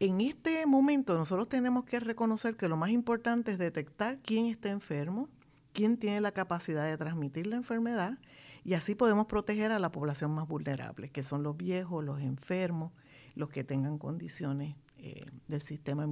en 0.00 0.20
este 0.20 0.66
momento 0.66 1.16
nosotros 1.16 1.48
tenemos 1.48 1.84
que 1.84 1.98
reconocer 1.98 2.56
que 2.56 2.68
lo 2.68 2.76
más 2.76 2.90
importante 2.90 3.52
es 3.52 3.58
detectar 3.58 4.18
quién 4.18 4.46
está 4.46 4.70
enfermo, 4.70 5.30
quién 5.72 5.96
tiene 5.96 6.20
la 6.20 6.32
capacidad 6.32 6.84
de 6.84 6.98
transmitir 6.98 7.46
la 7.46 7.56
enfermedad 7.56 8.18
y 8.64 8.74
así 8.74 8.94
podemos 8.94 9.24
proteger 9.24 9.72
a 9.72 9.78
la 9.78 9.90
población 9.90 10.34
más 10.34 10.46
vulnerable, 10.46 11.08
que 11.08 11.22
son 11.22 11.42
los 11.42 11.56
viejos, 11.56 12.04
los 12.04 12.20
enfermos, 12.20 12.92
los 13.34 13.48
que 13.48 13.64
tengan 13.64 13.96
condiciones 13.96 14.76
eh, 14.98 15.24
del 15.48 15.62
sistema 15.62 16.04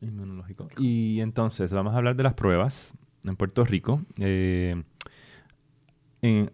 inmunológico. 0.00 0.68
Y 0.78 1.20
entonces 1.20 1.72
vamos 1.72 1.94
a 1.94 1.98
hablar 1.98 2.16
de 2.16 2.24
las 2.24 2.34
pruebas 2.34 2.92
en 3.22 3.36
Puerto 3.36 3.64
Rico. 3.64 4.02
Eh, 4.18 4.82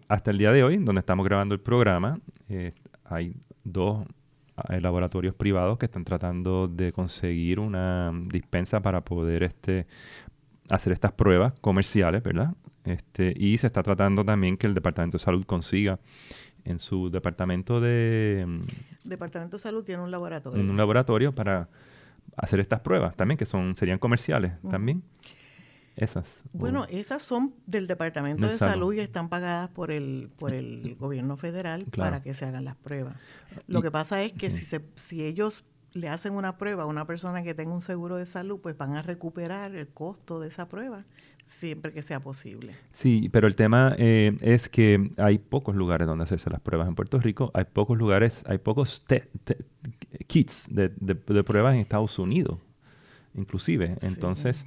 hasta 0.07 0.29
el 0.29 0.37
día 0.37 0.51
de 0.51 0.63
hoy, 0.63 0.77
donde 0.77 0.99
estamos 0.99 1.25
grabando 1.25 1.55
el 1.55 1.61
programa, 1.61 2.19
eh, 2.47 2.73
hay 3.05 3.35
dos 3.65 4.05
eh, 4.69 4.79
laboratorios 4.79 5.35
privados 5.35 5.77
que 5.77 5.87
están 5.87 6.05
tratando 6.05 6.69
de 6.69 6.93
conseguir 6.93 7.59
una 7.59 8.13
dispensa 8.27 8.79
para 8.79 9.01
poder 9.01 9.43
este, 9.43 9.85
hacer 10.69 10.93
estas 10.93 11.11
pruebas 11.11 11.53
comerciales, 11.59 12.23
¿verdad? 12.23 12.53
Este, 12.85 13.33
y 13.35 13.57
se 13.57 13.67
está 13.67 13.83
tratando 13.83 14.23
también 14.23 14.55
que 14.55 14.67
el 14.67 14.73
Departamento 14.73 15.17
de 15.17 15.23
Salud 15.23 15.45
consiga 15.45 15.99
en 16.63 16.79
su 16.79 17.09
departamento 17.09 17.81
de... 17.81 18.45
Mm, 18.47 19.09
departamento 19.09 19.57
de 19.57 19.61
Salud 19.61 19.83
tiene 19.83 20.03
un 20.03 20.11
laboratorio. 20.11 20.61
Un 20.61 20.77
laboratorio 20.77 21.33
para 21.33 21.67
hacer 22.37 22.59
estas 22.59 22.79
pruebas 22.79 23.15
también, 23.15 23.37
que 23.37 23.45
son 23.45 23.75
serían 23.75 23.99
comerciales 23.99 24.53
también. 24.69 25.03
Esas? 25.95 26.43
Bueno, 26.53 26.85
esas 26.89 27.23
son 27.23 27.55
del 27.65 27.87
Departamento 27.87 28.47
de 28.47 28.57
Salud. 28.57 28.93
y 28.93 28.99
están 28.99 29.29
pagadas 29.29 29.69
por 29.69 29.91
el 29.91 30.29
por 30.37 30.53
el 30.53 30.95
gobierno 30.99 31.37
federal 31.37 31.85
para 31.95 32.21
que 32.21 32.33
se 32.33 32.45
hagan 32.45 32.65
las 32.65 32.75
pruebas. 32.75 33.15
Lo 33.67 33.81
que 33.81 33.91
pasa 33.91 34.21
es 34.23 34.33
que 34.33 34.49
si 34.49 34.65
se, 34.65 34.81
si 34.95 35.23
ellos 35.23 35.63
le 35.93 36.09
hacen 36.09 36.33
una 36.33 36.57
prueba 36.57 36.83
a 36.83 36.85
una 36.85 37.05
persona 37.07 37.41
que 37.41 37.53
tenga 37.53 37.73
un 37.73 37.81
seguro 37.81 38.17
de 38.17 38.25
salud, 38.25 38.59
pues 38.61 38.77
van 38.77 38.95
a 38.97 39.01
recuperar 39.01 39.75
el 39.75 39.87
costo 39.87 40.39
de 40.39 40.49
esa 40.49 40.67
prueba 40.67 41.05
siempre 41.47 41.93
que 41.93 42.03
sea 42.03 42.19
posible. 42.19 42.73
Sí, 42.93 43.29
pero 43.31 43.47
el 43.47 43.55
tema 43.55 43.95
eh, 43.97 44.37
es 44.41 44.69
que 44.69 45.11
hay 45.17 45.37
pocos 45.37 45.75
lugares 45.75 46.07
donde 46.07 46.23
hacerse 46.23 46.49
las 46.49 46.59
pruebas 46.59 46.87
en 46.87 46.95
Puerto 46.95 47.19
Rico, 47.19 47.51
hay 47.53 47.65
pocos 47.65 47.97
lugares, 47.97 48.43
hay 48.47 48.57
pocos 48.57 49.03
kits 50.27 50.67
de, 50.69 50.89
pruebas 51.15 51.75
en 51.75 51.81
Estados 51.81 52.17
Unidos, 52.19 52.59
inclusive. 53.35 53.95
Entonces, 54.01 54.65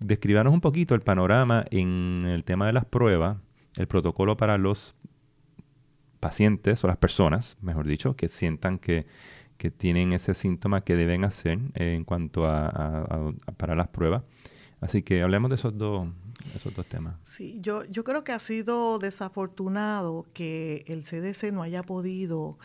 describanos 0.00 0.52
un 0.52 0.60
poquito 0.60 0.94
el 0.94 1.00
panorama 1.00 1.64
en 1.70 2.24
el 2.26 2.44
tema 2.44 2.66
de 2.66 2.72
las 2.72 2.84
pruebas, 2.84 3.38
el 3.76 3.86
protocolo 3.86 4.36
para 4.36 4.58
los 4.58 4.94
pacientes 6.20 6.82
o 6.84 6.86
las 6.86 6.96
personas, 6.96 7.56
mejor 7.60 7.86
dicho, 7.86 8.16
que 8.16 8.28
sientan 8.28 8.78
que, 8.78 9.06
tienen 9.76 10.12
ese 10.12 10.34
síntoma 10.34 10.82
que 10.82 10.94
deben 10.94 11.24
hacer 11.24 11.58
en 11.74 12.04
cuanto 12.04 12.46
a 12.46 13.32
para 13.56 13.74
las 13.74 13.88
pruebas 13.88 14.22
Así 14.80 15.02
que 15.02 15.22
hablemos 15.22 15.50
de 15.50 15.56
esos 15.56 15.76
dos, 15.76 16.08
esos 16.54 16.74
dos 16.74 16.86
temas. 16.86 17.16
Sí, 17.26 17.58
yo, 17.60 17.84
yo 17.86 18.04
creo 18.04 18.22
que 18.22 18.32
ha 18.32 18.38
sido 18.38 18.98
desafortunado 18.98 20.26
que 20.32 20.84
el 20.86 21.02
CDC 21.02 21.52
no 21.52 21.62
haya 21.62 21.82
podido 21.82 22.58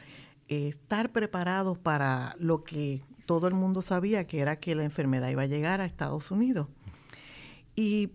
eh, 0.47 0.69
estar 0.69 1.11
preparado 1.11 1.75
para 1.75 2.35
lo 2.39 2.63
que 2.63 3.01
todo 3.25 3.47
el 3.47 3.55
mundo 3.55 3.81
sabía, 3.81 4.27
que 4.27 4.41
era 4.41 4.57
que 4.57 4.75
la 4.75 4.83
enfermedad 4.83 5.29
iba 5.29 5.43
a 5.43 5.47
llegar 5.47 5.81
a 5.81 5.85
Estados 5.85 6.29
Unidos. 6.29 6.67
Y 7.75 8.11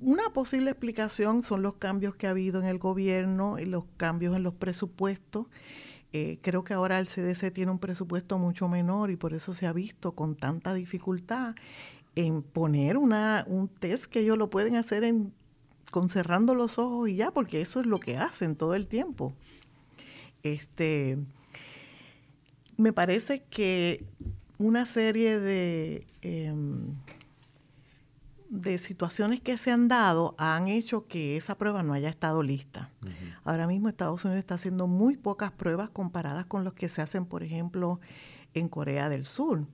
una 0.00 0.30
posible 0.32 0.70
explicación 0.70 1.42
son 1.42 1.62
los 1.62 1.76
cambios 1.76 2.16
que 2.16 2.26
ha 2.26 2.30
habido 2.30 2.60
en 2.60 2.66
el 2.66 2.78
gobierno 2.78 3.58
y 3.58 3.64
los 3.64 3.86
cambios 3.96 4.36
en 4.36 4.42
los 4.42 4.54
presupuestos. 4.54 5.46
Eh, 6.12 6.38
creo 6.42 6.62
que 6.62 6.74
ahora 6.74 6.98
el 6.98 7.08
CDC 7.08 7.52
tiene 7.52 7.72
un 7.72 7.78
presupuesto 7.78 8.38
mucho 8.38 8.68
menor 8.68 9.10
y 9.10 9.16
por 9.16 9.34
eso 9.34 9.52
se 9.54 9.66
ha 9.66 9.72
visto 9.72 10.12
con 10.12 10.36
tanta 10.36 10.74
dificultad 10.74 11.54
en 12.14 12.42
poner 12.42 12.96
una, 12.96 13.44
un 13.48 13.68
test 13.68 14.04
que 14.04 14.20
ellos 14.20 14.38
lo 14.38 14.50
pueden 14.50 14.76
hacer 14.76 15.02
en, 15.02 15.32
con 15.90 16.08
cerrando 16.08 16.54
los 16.54 16.78
ojos 16.78 17.08
y 17.08 17.16
ya, 17.16 17.30
porque 17.30 17.60
eso 17.60 17.80
es 17.80 17.86
lo 17.86 17.98
que 17.98 18.16
hacen 18.16 18.54
todo 18.54 18.74
el 18.74 18.86
tiempo. 18.86 19.34
Este, 20.42 21.18
me 22.76 22.92
parece 22.92 23.42
que 23.50 24.04
una 24.58 24.86
serie 24.86 25.40
de, 25.40 26.06
em, 26.22 26.94
de 28.54 28.78
situaciones 28.78 29.40
que 29.40 29.58
se 29.58 29.72
han 29.72 29.88
dado 29.88 30.36
han 30.38 30.68
hecho 30.68 31.08
que 31.08 31.36
esa 31.36 31.58
prueba 31.58 31.82
no 31.82 31.92
haya 31.92 32.08
estado 32.08 32.42
lista. 32.42 32.90
Ahora 33.42 33.66
mismo 33.66 33.88
Estados 33.88 34.24
Unidos 34.24 34.38
está 34.38 34.54
haciendo 34.54 34.86
muy 34.86 35.16
pocas 35.16 35.50
pruebas 35.50 35.90
comparadas 35.90 36.46
con 36.46 36.62
los 36.62 36.72
que 36.72 36.88
se 36.88 37.02
hacen, 37.02 37.26
por 37.26 37.42
ejemplo, 37.42 38.00
en 38.54 38.68
Corea 38.68 39.08
del 39.08 39.24
Sur. 39.24 39.66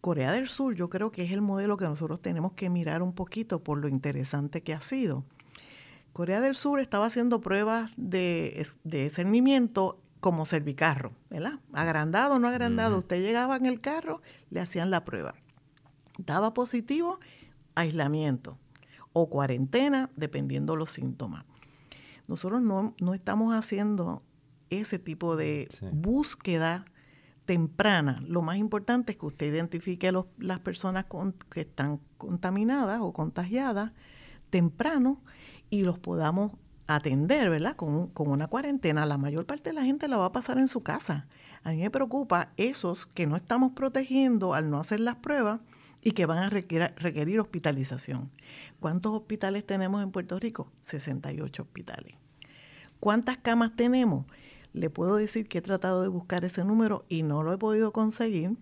Corea 0.00 0.32
del 0.32 0.48
Sur 0.48 0.74
yo 0.74 0.88
creo 0.88 1.12
que 1.12 1.22
es 1.22 1.32
el 1.32 1.42
modelo 1.42 1.76
que 1.76 1.84
nosotros 1.84 2.20
tenemos 2.20 2.52
que 2.52 2.70
mirar 2.70 3.02
un 3.02 3.12
poquito 3.12 3.62
por 3.62 3.78
lo 3.78 3.88
interesante 3.88 4.62
que 4.62 4.72
ha 4.72 4.80
sido. 4.80 5.24
Corea 6.14 6.40
del 6.40 6.54
Sur 6.54 6.80
estaba 6.80 7.06
haciendo 7.06 7.40
pruebas 7.42 7.92
de, 7.96 8.66
de 8.84 9.10
cernimiento 9.10 10.00
como 10.20 10.46
cervicarro, 10.46 11.12
¿verdad? 11.28 11.60
Agrandado 11.74 12.36
o 12.36 12.38
no 12.38 12.48
agrandado. 12.48 12.96
Usted 12.98 13.20
llegaba 13.20 13.56
en 13.56 13.66
el 13.66 13.80
carro, 13.80 14.22
le 14.50 14.60
hacían 14.60 14.90
la 14.90 15.04
prueba. 15.04 15.34
Daba 16.16 16.54
positivo, 16.54 17.20
aislamiento 17.78 18.58
o 19.12 19.28
cuarentena, 19.28 20.10
dependiendo 20.16 20.76
los 20.76 20.90
síntomas. 20.90 21.44
Nosotros 22.26 22.60
no, 22.60 22.94
estamos 23.14 23.54
haciendo 23.54 24.22
ese 24.70 24.98
tipo 24.98 25.36
de 25.36 25.68
búsqueda 25.92 26.84
temprana, 27.46 28.22
lo 28.26 28.42
más 28.42 28.56
importante 28.56 29.12
es 29.12 29.18
que 29.18 29.24
usted 29.24 29.46
identifique 29.46 30.08
a 30.08 30.24
las 30.36 30.58
personas 30.58 31.06
que 31.48 31.62
están 31.62 31.98
contaminadas 32.18 33.00
o 33.00 33.14
contagiadas 33.14 33.92
temprano 34.50 35.22
y 35.70 35.82
los 35.82 35.98
podamos 35.98 36.52
atender, 36.86 37.48
¿verdad? 37.48 37.76
Con, 37.76 38.10
una 38.14 38.48
cuarentena. 38.48 39.06
La 39.06 39.18
mayor 39.18 39.46
parte 39.46 39.70
de 39.70 39.74
la 39.74 39.84
gente 39.84 40.08
la 40.08 40.18
va 40.18 40.26
a 40.26 40.32
pasar 40.32 40.58
en 40.58 40.68
su 40.68 40.82
casa. 40.82 41.26
A 41.62 41.70
mí 41.70 41.78
me 41.78 41.90
preocupa 41.90 42.52
esos 42.56 43.06
que 43.06 43.26
no 43.26 43.36
estamos 43.36 43.72
protegiendo 43.72 44.54
al 44.54 44.70
no 44.70 44.80
hacer 44.80 45.00
las 45.00 45.16
pruebas 45.16 45.60
y 46.02 46.12
que 46.12 46.26
van 46.26 46.38
a 46.38 46.50
requerir, 46.50 47.40
hospitalización. 47.40 48.30
¿Cuántos 48.80 49.12
hospitales 49.12 49.66
tenemos 49.66 50.02
en 50.02 50.10
Puerto 50.10 50.38
Rico? 50.38 50.72
68 50.82 51.62
hospitales. 51.62 52.14
¿Cuántas 53.00 53.38
camas 53.38 53.76
tenemos? 53.76 54.26
le 54.72 54.90
puedo 54.90 55.16
decir 55.16 55.48
que 55.48 55.58
he 55.58 55.62
tratado 55.62 56.02
de 56.02 56.08
buscar 56.08 56.44
ese 56.44 56.64
número 56.64 57.04
y 57.08 57.22
no 57.22 57.42
lo 57.42 57.52
he 57.52 57.58
podido 57.58 57.92
conseguir, 57.92 58.56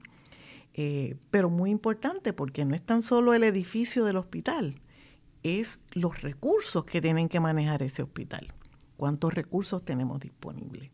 eh, 0.74 1.16
pero 1.30 1.50
muy 1.50 1.70
importante 1.70 2.32
porque 2.32 2.64
no 2.64 2.74
es 2.74 2.82
tan 2.82 3.02
solo 3.02 3.34
el 3.34 3.44
edificio 3.44 4.04
del 4.04 4.16
hospital, 4.16 4.80
es 5.42 5.78
los 5.92 6.22
recursos 6.22 6.84
que 6.84 7.00
tienen 7.00 7.28
que 7.28 7.38
manejar 7.40 7.82
ese 7.82 8.02
hospital. 8.02 8.52
¿Cuántos 8.96 9.34
recursos 9.34 9.84
tenemos 9.84 10.20
disponibles? 10.20 10.90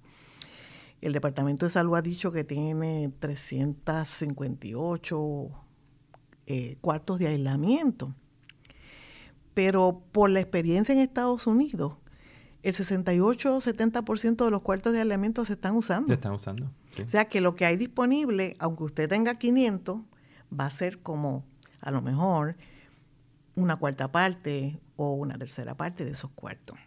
El 1.00 1.12
Departamento 1.12 1.66
de 1.66 1.70
Salud 1.70 1.94
ha 1.96 2.02
dicho 2.02 2.32
que 2.32 2.42
tiene 2.44 3.12
358 3.18 5.61
eh, 6.46 6.76
cuartos 6.80 7.18
de 7.18 7.28
aislamiento, 7.28 8.14
pero 9.54 10.02
por 10.12 10.30
la 10.30 10.40
experiencia 10.40 10.92
en 10.92 11.00
Estados 11.00 11.46
Unidos, 11.46 11.94
el 12.62 12.74
68 12.74 13.56
o 13.56 13.60
70% 13.60 14.44
de 14.44 14.50
los 14.50 14.62
cuartos 14.62 14.92
de 14.92 15.00
aislamiento 15.00 15.44
se 15.44 15.54
están 15.54 15.76
usando. 15.76 16.08
Se 16.08 16.14
están 16.14 16.32
usando. 16.32 16.70
O 17.02 17.08
sea 17.08 17.24
que 17.24 17.40
lo 17.40 17.56
que 17.56 17.64
hay 17.64 17.76
disponible, 17.76 18.56
aunque 18.58 18.84
usted 18.84 19.08
tenga 19.08 19.34
500, 19.34 20.00
va 20.58 20.66
a 20.66 20.70
ser 20.70 21.00
como 21.00 21.44
a 21.80 21.90
lo 21.90 22.02
mejor 22.02 22.56
una 23.56 23.76
cuarta 23.76 24.10
parte 24.10 24.78
o 24.96 25.12
una 25.12 25.36
tercera 25.38 25.74
parte 25.74 26.04
de 26.04 26.12
esos 26.12 26.30
cuartos. 26.30 26.78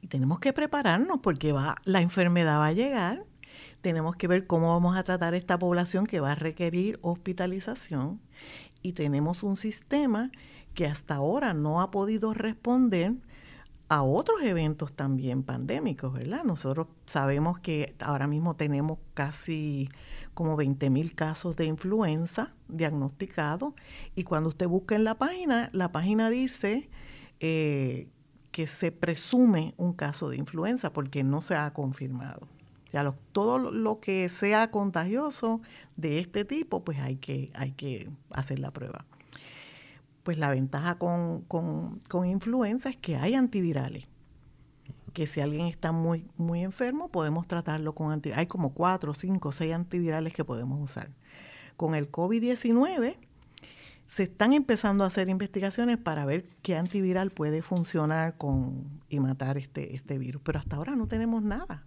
Y 0.00 0.06
tenemos 0.06 0.38
que 0.38 0.52
prepararnos 0.52 1.18
porque 1.20 1.52
va, 1.52 1.76
la 1.84 2.00
enfermedad 2.00 2.58
va 2.58 2.66
a 2.66 2.72
llegar. 2.72 3.24
Tenemos 3.80 4.16
que 4.16 4.28
ver 4.28 4.46
cómo 4.46 4.70
vamos 4.70 4.96
a 4.96 5.04
tratar 5.04 5.34
esta 5.34 5.58
población 5.58 6.04
que 6.04 6.20
va 6.20 6.32
a 6.32 6.34
requerir 6.34 6.98
hospitalización. 7.02 8.20
Y 8.82 8.92
tenemos 8.92 9.42
un 9.42 9.56
sistema 9.56 10.30
que 10.74 10.86
hasta 10.86 11.16
ahora 11.16 11.54
no 11.54 11.80
ha 11.80 11.90
podido 11.90 12.34
responder 12.34 13.14
a 13.88 14.02
otros 14.02 14.42
eventos 14.42 14.92
también 14.92 15.42
pandémicos, 15.42 16.12
¿verdad? 16.12 16.44
Nosotros 16.44 16.88
sabemos 17.06 17.58
que 17.58 17.94
ahora 18.00 18.26
mismo 18.26 18.54
tenemos 18.54 18.98
casi 19.14 19.88
como 20.34 20.56
20 20.56 20.90
mil 20.90 21.14
casos 21.14 21.56
de 21.56 21.64
influenza 21.64 22.54
diagnosticados 22.68 23.74
y 24.14 24.24
cuando 24.24 24.50
usted 24.50 24.68
busca 24.68 24.94
en 24.94 25.04
la 25.04 25.16
página, 25.16 25.70
la 25.72 25.90
página 25.90 26.28
dice 26.28 26.90
eh, 27.40 28.08
que 28.50 28.66
se 28.66 28.92
presume 28.92 29.74
un 29.78 29.94
caso 29.94 30.28
de 30.28 30.36
influenza 30.36 30.92
porque 30.92 31.24
no 31.24 31.40
se 31.40 31.56
ha 31.56 31.72
confirmado. 31.72 32.46
Sea, 32.90 33.14
todo 33.32 33.58
lo 33.58 34.00
que 34.00 34.28
sea 34.28 34.70
contagioso 34.70 35.60
de 35.96 36.18
este 36.18 36.44
tipo, 36.44 36.84
pues 36.84 36.98
hay 36.98 37.16
que, 37.16 37.50
hay 37.54 37.72
que 37.72 38.08
hacer 38.30 38.58
la 38.58 38.70
prueba 38.70 39.04
pues 40.28 40.36
la 40.36 40.50
ventaja 40.50 40.98
con, 40.98 42.02
influenza 42.26 42.90
es 42.90 42.98
que 42.98 43.16
hay 43.16 43.32
antivirales. 43.32 44.08
Que 45.14 45.26
si 45.26 45.40
alguien 45.40 45.64
está 45.64 45.90
muy, 45.90 46.26
muy 46.36 46.62
enfermo, 46.62 47.08
podemos 47.08 47.46
tratarlo 47.46 47.94
con 47.94 48.12
antivirales. 48.12 48.40
Hay 48.40 48.46
como 48.46 48.74
cuatro, 48.74 49.14
cinco, 49.14 49.52
seis 49.52 49.72
antivirales 49.72 50.34
que 50.34 50.44
podemos 50.44 50.82
usar. 50.82 51.08
Con 51.78 51.94
el 51.94 52.12
COVID-19 52.12 53.16
se 54.08 54.22
están 54.24 54.52
empezando 54.52 55.02
a 55.02 55.06
hacer 55.06 55.30
investigaciones 55.30 55.96
para 55.96 56.26
ver 56.26 56.44
qué 56.60 56.76
antiviral 56.76 57.30
puede 57.30 57.62
funcionar 57.62 58.36
con 58.36 59.00
y 59.08 59.20
matar 59.20 59.56
este, 59.56 59.96
este 59.96 60.18
virus. 60.18 60.42
Pero 60.44 60.58
hasta 60.58 60.76
ahora 60.76 60.94
no 60.94 61.08
tenemos 61.08 61.42
nada. 61.42 61.86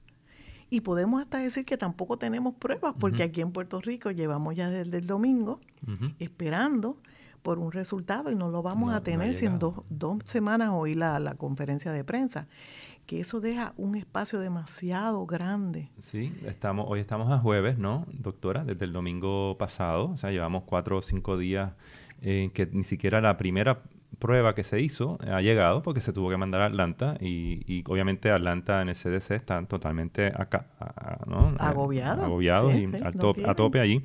Y 0.72 0.82
podemos 0.82 1.22
hasta 1.22 1.38
decir 1.38 1.66
que 1.66 1.78
tampoco 1.78 2.18
tenemos 2.18 2.56
pruebas, 2.56 2.96
porque 2.98 3.24
aquí 3.24 3.42
en 3.42 3.52
Puerto 3.52 3.82
Rico 3.82 4.10
llevamos 4.10 4.56
ya 4.56 4.70
desde 4.70 4.98
el 4.98 5.06
domingo 5.06 5.60
esperando 6.18 6.98
por 7.42 7.60
un 7.60 7.72
resultado 7.72 8.32
y 8.32 8.36
no 8.36 8.50
lo 8.50 8.62
vamos 8.62 8.94
a 8.94 9.04
tener 9.04 9.36
si 9.36 9.46
en 9.46 9.60
dos, 9.60 9.84
semanas 10.26 10.70
oí 10.72 10.94
la, 10.94 11.20
la 11.20 11.36
conferencia 11.36 11.92
de 11.92 12.04
prensa 12.04 12.48
que 13.06 13.20
eso 13.20 13.42
deja 13.42 13.74
un 13.76 13.96
espacio 13.96 14.40
demasiado 14.40 15.26
grande. 15.26 15.90
Sí, 15.98 16.34
estamos, 16.46 16.86
hoy 16.88 17.02
estamos 17.02 17.30
a 17.30 17.40
jueves, 17.40 17.78
¿no, 17.78 18.06
doctora? 18.14 18.64
Desde 18.64 18.86
el 18.86 18.94
domingo 18.94 19.58
pasado, 19.58 20.12
o 20.12 20.18
sea, 20.18 20.32
llevamos 20.32 20.64
cuatro 20.64 20.98
o 20.98 21.02
cinco 21.02 21.38
días 21.38 21.74
en 22.22 22.52
que 22.52 22.68
ni 22.68 22.86
siquiera 22.86 23.20
la 23.20 23.36
primera 23.38 23.82
prueba 24.20 24.54
que 24.54 24.64
se 24.64 24.80
hizo 24.80 25.18
ha 25.22 25.42
llegado 25.42 25.82
porque 25.82 26.02
se 26.02 26.14
tuvo 26.14 26.30
que 26.30 26.38
mandar 26.38 26.62
a 26.62 26.66
Atlanta 26.66 27.18
y, 27.20 27.64
y 27.66 27.84
obviamente 27.88 28.30
Atlanta 28.32 28.82
en 28.82 28.90
el 28.90 28.96
CDC 28.96 29.32
están 29.32 29.68
totalmente 29.68 30.28
acá, 30.28 30.68
¿no? 31.26 31.56
agobiados. 31.60 32.24
Agobiados 32.24 32.74
y 32.76 32.90
a 33.04 33.56
tope 33.56 33.80
allí. 33.80 34.04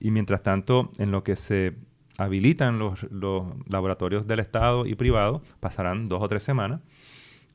Y 0.00 0.10
mientras 0.10 0.42
tanto, 0.42 0.90
en 0.98 1.10
lo 1.10 1.22
que 1.22 1.36
se 1.36 1.74
habilitan 2.18 2.78
los, 2.78 3.06
laboratorios 3.68 4.26
del 4.26 4.40
Estado 4.40 4.86
y 4.86 4.94
privado, 4.94 5.42
pasarán 5.60 6.08
dos 6.08 6.22
o 6.22 6.28
tres 6.28 6.42
semanas, 6.42 6.80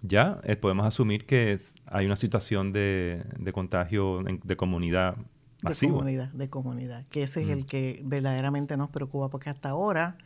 ya 0.01 0.39
eh, 0.43 0.55
podemos 0.55 0.85
asumir 0.85 1.25
que 1.25 1.57
hay 1.85 2.05
una 2.05 2.15
situación 2.15 2.73
de, 2.73 3.23
contagio 3.53 4.23
de 4.23 4.55
comunidad 4.55 5.15
De 5.61 5.75
comunidad, 5.75 6.29
de 6.29 6.49
comunidad, 6.49 7.05
que 7.09 7.23
ese 7.23 7.43
es 7.43 7.49
el 7.49 7.65
que 7.65 8.01
verdaderamente 8.03 8.77
nos 8.77 8.89
preocupa, 8.89 9.29
porque 9.29 9.49
hasta 9.49 9.69
ahora 9.69 10.17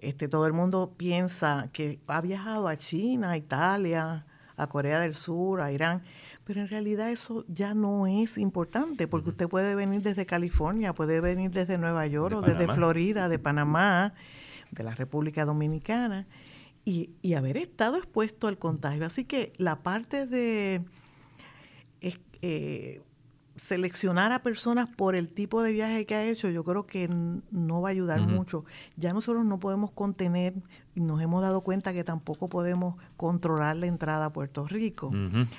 este, 0.00 0.28
todo 0.28 0.46
el 0.46 0.52
mundo 0.52 0.94
piensa 0.96 1.68
que 1.72 2.00
ha 2.06 2.20
viajado 2.20 2.68
a 2.68 2.76
China, 2.76 3.30
a 3.30 3.36
Italia, 3.36 4.26
a 4.56 4.66
Corea 4.68 5.00
del 5.00 5.14
Sur, 5.14 5.60
a 5.60 5.72
Irán, 5.72 6.02
pero 6.44 6.60
en 6.60 6.68
realidad 6.68 7.10
eso 7.10 7.44
ya 7.48 7.74
no 7.74 8.06
es 8.06 8.38
importante, 8.38 9.06
porque 9.06 9.30
usted 9.30 9.48
puede 9.48 9.74
venir 9.74 10.02
desde 10.02 10.26
California, 10.26 10.94
puede 10.94 11.20
venir 11.20 11.50
desde 11.50 11.78
Nueva 11.78 12.06
York 12.06 12.36
o 12.36 12.42
desde 12.42 12.66
Florida, 12.68 13.28
de 13.28 13.38
Panamá, 13.38 14.14
de 14.70 14.84
la 14.84 14.94
República 14.94 15.44
Dominicana, 15.44 16.26
y, 16.84 17.10
y, 17.20 17.34
haber 17.34 17.58
estado 17.58 17.98
expuesto 17.98 18.48
al 18.48 18.58
contagio. 18.58 19.04
Así 19.04 19.24
que 19.24 19.52
la 19.58 19.82
parte 19.82 20.26
de... 20.26 20.82
Eh, 22.42 23.02
seleccionar 23.62 24.32
a 24.32 24.42
personas 24.42 24.88
por 24.88 25.14
el 25.14 25.28
tipo 25.28 25.62
de 25.62 25.72
viaje 25.72 26.06
que 26.06 26.14
ha 26.14 26.24
hecho, 26.24 26.48
yo 26.48 26.64
creo 26.64 26.86
que 26.86 27.08
no 27.50 27.80
va 27.80 27.88
a 27.88 27.92
ayudar 27.92 28.20
mucho. 28.20 28.64
Ya 28.96 29.12
nosotros 29.12 29.44
no 29.44 29.58
podemos 29.58 29.90
contener, 29.90 30.54
nos 30.94 31.20
hemos 31.20 31.42
dado 31.42 31.60
cuenta 31.60 31.92
que 31.92 32.02
tampoco 32.02 32.48
podemos 32.48 32.96
controlar 33.16 33.76
la 33.76 33.86
entrada 33.86 34.26
a 34.26 34.32
Puerto 34.32 34.66
Rico. 34.66 35.12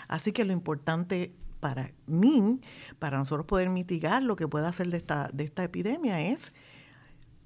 Así 0.08 0.32
que 0.32 0.46
lo 0.46 0.54
importante 0.54 1.34
para 1.60 1.92
mí, 2.08 2.60
para 2.98 3.20
nosotros 3.20 3.46
poder 3.46 3.70
mitigar 3.70 4.24
lo 4.24 4.36
que 4.36 4.48
pueda 4.48 4.70
hacer 4.70 4.90
de 4.90 4.98
esta, 4.98 5.30
de 5.32 5.44
esta 5.44 5.64
epidemia 5.64 6.22
es 6.22 6.52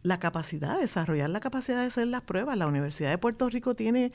la 0.03 0.19
capacidad, 0.19 0.79
desarrollar 0.79 1.29
la 1.31 1.41
capacidad 1.41 1.81
de 1.81 1.87
hacer 1.87 2.07
las 2.07 2.21
pruebas. 2.21 2.57
La 2.57 2.67
Universidad 2.67 3.09
de 3.09 3.17
Puerto 3.17 3.49
Rico 3.49 3.75
tiene 3.75 4.13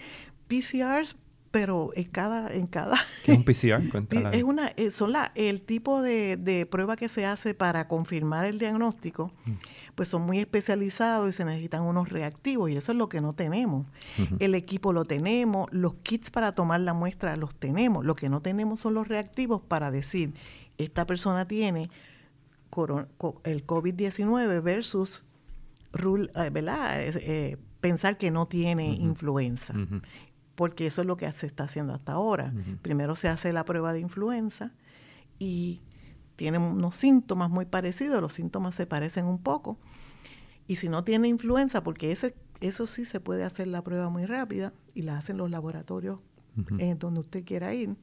PCRs 0.49 1.17
pero 1.51 1.91
en 1.95 2.05
cada 2.05 2.53
en 2.53 2.67
cada 2.67 2.97
¿Qué 3.25 3.33
es 3.33 3.39
un 3.39 3.45
PCR? 3.45 4.35
es 4.35 4.43
una 4.45 4.69
eh, 4.77 4.91
son 4.91 5.13
la, 5.13 5.33
el 5.35 5.63
tipo 5.63 6.03
de, 6.03 6.37
de, 6.37 6.67
prueba 6.67 6.97
que 6.97 7.09
se 7.09 7.27
hace 7.27 7.55
para 7.55 7.89
confirmar 7.89 8.45
el 8.45 8.59
diagnóstico 8.59 9.33
mm. 9.47 9.53
pues 9.95 10.09
son 10.09 10.23
muy 10.23 10.39
especializados 10.39 11.29
y 11.29 11.33
se 11.33 11.45
necesitan 11.45 11.83
unos 11.83 12.09
reactivos 12.09 12.71
y 12.71 12.77
eso 12.77 12.93
es 12.93 12.99
lo 12.99 13.09
que 13.09 13.21
no 13.21 13.33
tenemos 13.33 13.87
el 14.39 14.55
equipo 14.55 14.93
lo 14.93 15.05
tenemos 15.05 15.69
los 15.73 15.97
kits 15.97 16.31
para 16.31 16.53
tomar 16.53 16.81
la 16.81 16.95
muestra 16.95 17.37
los 17.37 17.55
tenemos 17.55 18.05
lo 18.05 18.15
que 18.15 18.29
no 18.29 18.41
tenemos 18.43 18.81
son 18.81 18.95
los 18.95 19.09
reactivos 19.09 19.61
para 19.61 19.91
decir 19.91 20.35
esta 20.79 21.07
persona 21.07 21.47
tiene 21.47 21.91
el 23.45 23.67
COVID-19 23.67 24.63
versus 24.63 25.25
eh, 25.93 26.51
¿verdad? 26.53 27.01
Eh, 27.01 27.57
pensar 27.81 28.17
que 28.17 28.31
no 28.31 28.47
tiene 28.47 28.95
influenza 28.95 29.75
porque 30.55 30.87
eso 30.87 31.01
es 31.01 31.07
lo 31.07 31.17
que 31.17 31.31
se 31.33 31.47
está 31.47 31.65
haciendo 31.65 31.95
hasta 31.95 32.13
ahora. 32.13 32.53
Primero 32.83 33.15
se 33.15 33.29
hace 33.29 33.53
la 33.53 33.65
prueba 33.65 33.93
de 33.93 34.01
influenza 34.01 34.73
y 35.39 35.81
tiene 36.37 36.59
unos 36.59 36.97
síntomas 36.97 37.51
muy 37.51 37.67
parecidos, 37.67 38.21
los 38.21 38.33
síntomas 38.33 38.75
se 38.75 38.87
parecen 38.87 39.27
un 39.27 39.39
poco. 39.39 39.79
Y 40.67 40.77
si 40.77 40.89
no 40.89 41.05
tiene 41.05 41.29
influenza, 41.29 41.83
porque 41.83 42.13
ese, 42.13 42.35
eso 42.61 42.87
sí 42.87 43.05
se 43.05 43.21
puede 43.21 43.45
hacer 43.45 43.67
la 43.67 43.83
prueba 43.83 44.09
muy 44.09 44.25
rápida 44.27 44.73
y 44.95 45.03
la 45.03 45.19
hacen 45.19 45.37
los 45.37 45.51
laboratorios 45.51 46.21
en 46.79 46.99
donde 46.99 47.21
usted 47.21 47.45
quiera 47.45 47.75
ir. 47.75 47.97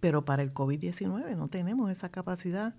Pero 0.00 0.24
para 0.24 0.42
el 0.42 0.52
COVID-19 0.52 1.36
no 1.36 1.48
tenemos 1.48 1.90
esa 1.90 2.10
capacidad 2.10 2.74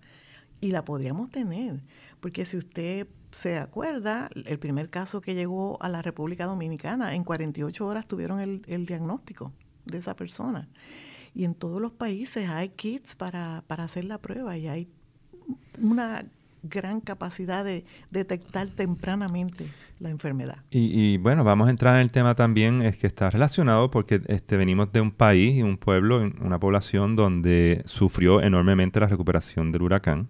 y 0.62 0.72
la 0.72 0.86
podríamos 0.86 1.30
tener, 1.30 1.82
porque 2.24 2.46
si 2.46 2.56
usted 2.56 3.06
se 3.32 3.58
acuerda, 3.58 4.30
el 4.46 4.58
primer 4.58 4.90
caso 4.90 5.20
que 5.20 5.36
llegó 5.36 5.78
a 5.84 5.90
la 5.90 6.02
República 6.02 6.46
Dominicana, 6.46 7.16
en 7.16 7.26
48 7.26 7.86
horas 7.86 8.08
tuvieron 8.08 8.40
el, 8.40 8.86
diagnóstico 8.86 9.52
de 9.84 9.98
esa 9.98 10.16
persona. 10.16 10.70
Y 11.36 11.44
en 11.44 11.54
todos 11.54 11.82
los 11.82 11.92
países 11.92 12.48
hay 12.50 12.70
kits 12.70 13.18
para, 13.18 13.66
hacer 13.68 14.06
la 14.06 14.20
prueba 14.20 14.58
y 14.58 14.70
hay 14.70 14.88
una 15.82 16.24
gran 16.62 17.02
capacidad 17.02 17.66
de 17.66 17.84
detectar 18.10 18.70
tempranamente 18.70 19.68
la 20.00 20.10
enfermedad. 20.10 20.60
Y, 20.72 21.18
bueno, 21.18 21.44
vamos 21.44 21.68
a 21.68 21.72
entrar 21.72 21.96
en 21.96 22.04
el 22.04 22.12
tema 22.12 22.36
también, 22.36 22.84
es 22.84 22.96
que 22.96 23.08
está 23.08 23.32
relacionado 23.32 23.92
porque 23.92 24.22
este, 24.28 24.56
venimos 24.56 24.94
de 24.94 25.02
un 25.02 25.12
país 25.12 25.58
y 25.58 25.62
un 25.62 25.76
pueblo, 25.76 26.22
una 26.40 26.58
población 26.58 27.18
donde 27.18 27.82
sufrió 27.84 28.42
enormemente 28.42 29.02
la 29.02 29.08
recuperación 29.08 29.74
del 29.74 29.82
huracán. 29.82 30.30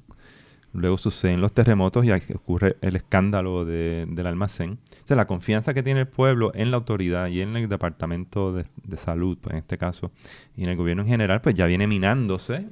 Luego 0.73 0.97
suceden 0.97 1.39
los 1.39 1.53
terremotos 1.53 2.03
y 2.03 2.11
ocurre 2.33 2.77
el 2.81 2.95
escándalo 2.95 3.63
del 3.63 4.27
almacén. 4.27 4.79
O 5.03 5.07
sea, 5.07 5.15
la 5.15 5.27
confianza 5.27 5.73
que 5.73 5.83
tiene 5.83 6.01
el 6.01 6.07
pueblo 6.07 6.51
en 6.55 6.71
la 6.71 6.77
autoridad 6.77 7.27
y 7.27 7.41
en 7.41 7.55
el 7.55 7.69
departamento 7.69 8.53
de, 8.53 8.65
salud, 8.97 9.37
pues, 9.39 9.53
en 9.53 9.59
este 9.59 9.77
caso, 9.77 10.11
y 10.57 10.63
en 10.63 10.69
el 10.69 10.75
gobierno 10.75 11.03
en 11.03 11.09
general, 11.09 11.41
pues 11.41 11.55
ya 11.55 11.67
viene 11.67 11.87
minándose 11.87 12.67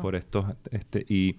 por 0.00 0.14
estos... 0.14 0.46
Este, 0.70 1.04
y 1.08 1.36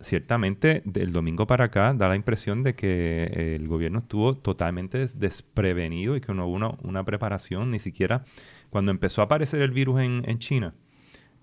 ciertamente 0.00 0.82
del 0.84 1.12
domingo 1.12 1.46
para 1.46 1.66
acá 1.66 1.94
da 1.94 2.08
la 2.08 2.16
impresión 2.16 2.62
de 2.62 2.74
que 2.74 3.54
el 3.56 3.66
gobierno 3.66 4.00
estuvo 4.00 4.36
totalmente 4.36 5.06
desprevenido 5.16 6.16
y 6.16 6.20
que 6.20 6.34
no 6.34 6.46
hubo 6.46 6.76
una, 6.82 7.04
preparación, 7.04 7.70
ni 7.70 7.78
siquiera 7.78 8.24
cuando 8.68 8.90
empezó 8.90 9.22
a 9.22 9.24
aparecer 9.24 9.62
el 9.62 9.70
virus 9.70 10.00
en, 10.00 10.22
en 10.26 10.38
China. 10.38 10.74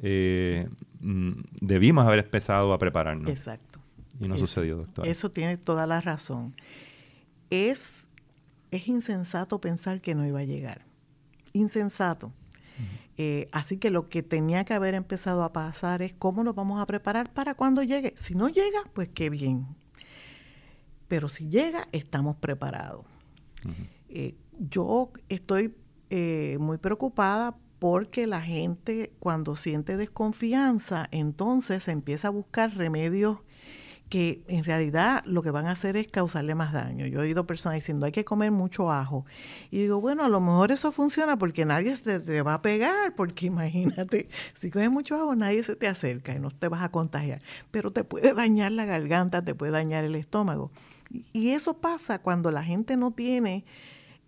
Eh, 0.01 0.67
mm, 0.99 1.31
debimos 1.61 2.05
haber 2.05 2.19
empezado 2.19 2.73
a 2.73 2.77
prepararnos. 2.77 3.29
Exacto. 3.29 3.79
Y 4.19 4.27
no 4.27 4.37
sucedió, 4.37 4.77
doctor. 4.77 5.07
Eso 5.07 5.31
tiene 5.31 5.57
toda 5.57 5.87
la 5.87 6.01
razón. 6.01 6.55
Es, 7.49 8.05
es 8.71 8.87
insensato 8.87 9.59
pensar 9.61 10.01
que 10.01 10.15
no 10.15 10.25
iba 10.25 10.39
a 10.39 10.43
llegar. 10.43 10.85
Insensato. 11.53 12.31
Eh, 13.17 13.49
así 13.51 13.77
que 13.77 13.91
lo 13.91 14.09
que 14.09 14.23
tenía 14.23 14.63
que 14.63 14.73
haber 14.73 14.95
empezado 14.95 15.43
a 15.43 15.53
pasar 15.53 16.01
es 16.01 16.13
cómo 16.13 16.43
nos 16.43 16.55
vamos 16.55 16.81
a 16.81 16.87
preparar 16.87 17.31
para 17.31 17.53
cuando 17.55 17.83
llegue. 17.83 18.13
Si 18.17 18.35
no 18.35 18.49
llega, 18.49 18.79
pues 18.93 19.09
qué 19.09 19.29
bien. 19.29 19.67
Pero 21.07 21.27
si 21.27 21.49
llega, 21.49 21.87
estamos 21.91 22.37
preparados. 22.37 23.05
Eh, 24.09 24.35
yo 24.57 25.11
estoy 25.29 25.75
eh, 26.09 26.57
muy 26.59 26.77
preocupada 26.77 27.57
porque 27.81 28.27
la 28.27 28.41
gente 28.41 29.11
cuando 29.17 29.55
siente 29.55 29.97
desconfianza, 29.97 31.07
entonces 31.09 31.87
empieza 31.87 32.27
a 32.27 32.29
buscar 32.29 32.75
remedios 32.75 33.39
que 34.07 34.43
en 34.47 34.63
realidad 34.63 35.23
lo 35.25 35.41
que 35.41 35.49
van 35.49 35.65
a 35.65 35.71
hacer 35.71 35.97
es 35.97 36.07
causarle 36.07 36.53
más 36.53 36.73
daño. 36.73 37.07
Yo 37.07 37.21
he 37.21 37.23
oído 37.23 37.47
personas 37.47 37.79
diciendo 37.79 38.05
hay 38.05 38.11
que 38.11 38.23
comer 38.23 38.51
mucho 38.51 38.91
ajo. 38.91 39.25
Y 39.71 39.79
digo, 39.79 39.99
bueno, 39.99 40.23
a 40.23 40.29
lo 40.29 40.39
mejor 40.39 40.71
eso 40.71 40.91
funciona 40.91 41.39
porque 41.39 41.65
nadie 41.65 41.97
se 41.97 42.19
te 42.19 42.41
va 42.43 42.53
a 42.53 42.61
pegar, 42.61 43.15
porque 43.15 43.45
imagínate, 43.47 44.29
si 44.59 44.69
comes 44.69 44.91
mucho 44.91 45.15
ajo 45.15 45.33
nadie 45.33 45.63
se 45.63 45.75
te 45.75 45.87
acerca 45.87 46.35
y 46.35 46.39
no 46.39 46.51
te 46.51 46.67
vas 46.67 46.83
a 46.83 46.89
contagiar. 46.89 47.41
Pero 47.71 47.89
te 47.89 48.03
puede 48.03 48.35
dañar 48.35 48.73
la 48.73 48.85
garganta, 48.85 49.43
te 49.43 49.55
puede 49.55 49.71
dañar 49.71 50.03
el 50.03 50.13
estómago. 50.13 50.69
Y 51.33 51.49
eso 51.49 51.77
pasa 51.77 52.19
cuando 52.19 52.51
la 52.51 52.63
gente 52.63 52.95
no 52.95 53.09
tiene 53.09 53.65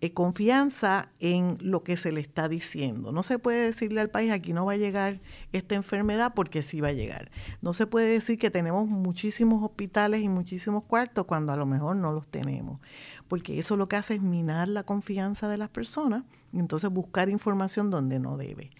eh, 0.03 0.11
confianza 0.11 1.07
en 1.21 1.57
lo 1.61 1.85
que 1.85 1.95
se 1.95 2.11
le 2.11 2.19
está 2.19 2.49
diciendo. 2.49 3.13
No 3.13 3.23
se 3.23 3.39
puede 3.39 3.67
decirle 3.67 4.01
al 4.01 4.09
país 4.09 4.33
aquí 4.33 4.51
no 4.51 4.65
va 4.65 4.73
a 4.73 4.75
llegar 4.75 5.21
esta 5.53 5.75
enfermedad 5.75 6.33
porque 6.35 6.61
sí 6.61 6.81
va 6.81 6.89
a 6.89 6.91
llegar. 6.91 7.31
No 7.61 7.73
se 7.73 7.87
puede 7.87 8.09
decir 8.09 8.37
que 8.37 8.51
tenemos 8.51 8.85
muchísimos 8.89 9.63
hospitales 9.63 10.21
y 10.21 10.27
muchísimos 10.27 10.83
cuartos 10.83 11.23
cuando 11.23 11.53
a 11.53 11.55
lo 11.55 11.65
mejor 11.65 11.95
no 11.95 12.11
los 12.11 12.27
tenemos, 12.27 12.81
porque 13.29 13.57
eso 13.57 13.77
lo 13.77 13.87
que 13.87 13.95
hace 13.95 14.15
es 14.15 14.21
minar 14.21 14.67
la 14.67 14.83
confianza 14.83 15.47
de 15.47 15.57
las 15.57 15.69
personas 15.69 16.25
y 16.51 16.59
entonces 16.59 16.89
buscar 16.89 17.29
información 17.29 17.89
donde 17.89 18.19
no 18.19 18.35
debe. 18.35 18.71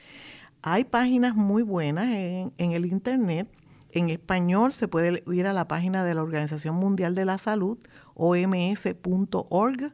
Hay 0.62 0.84
páginas 0.84 1.38
muy 1.38 1.64
buenas 1.64 2.10
en, 2.10 2.52
en 2.58 2.74
el 2.74 2.86
Internet 2.86 3.48
en 3.94 4.10
español 4.10 4.74
se 4.74 4.88
puede 4.88 5.24
ir 5.28 5.46
a 5.46 5.54
la 5.54 5.68
página 5.68 6.04
de 6.04 6.16
la 6.16 6.24
Organización 6.24 6.76
Mundial 6.76 7.14
de 7.14 7.26
la 7.26 7.38
Salud, 7.38 7.78
oms.org, 8.16 9.94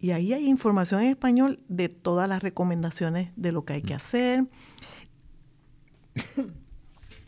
y 0.00 0.12
ahí 0.12 0.32
hay 0.32 0.48
información 0.48 1.00
en 1.00 1.08
español 1.08 1.60
de 1.68 1.88
todas 1.88 2.28
las 2.28 2.42
recomendaciones 2.42 3.30
de 3.36 3.52
lo 3.52 3.64
que 3.64 3.74
hay 3.74 3.82
que 3.82 3.94
hacer, 3.94 4.46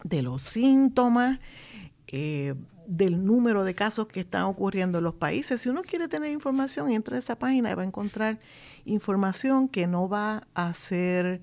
de 0.04 0.22
los 0.22 0.42
síntomas, 0.42 1.40
eh, 2.08 2.54
del 2.86 3.24
número 3.24 3.64
de 3.64 3.74
casos 3.74 4.06
que 4.06 4.20
están 4.20 4.44
ocurriendo 4.44 4.98
en 4.98 5.04
los 5.04 5.14
países. 5.14 5.60
Si 5.60 5.68
uno 5.68 5.82
quiere 5.82 6.08
tener 6.08 6.30
información, 6.32 6.90
entra 6.90 7.16
a 7.16 7.18
esa 7.18 7.38
página 7.38 7.70
y 7.70 7.74
va 7.74 7.82
a 7.82 7.86
encontrar 7.86 8.38
información 8.84 9.68
que 9.68 9.86
no 9.86 10.08
va 10.08 10.46
a 10.54 10.72
ser 10.74 11.40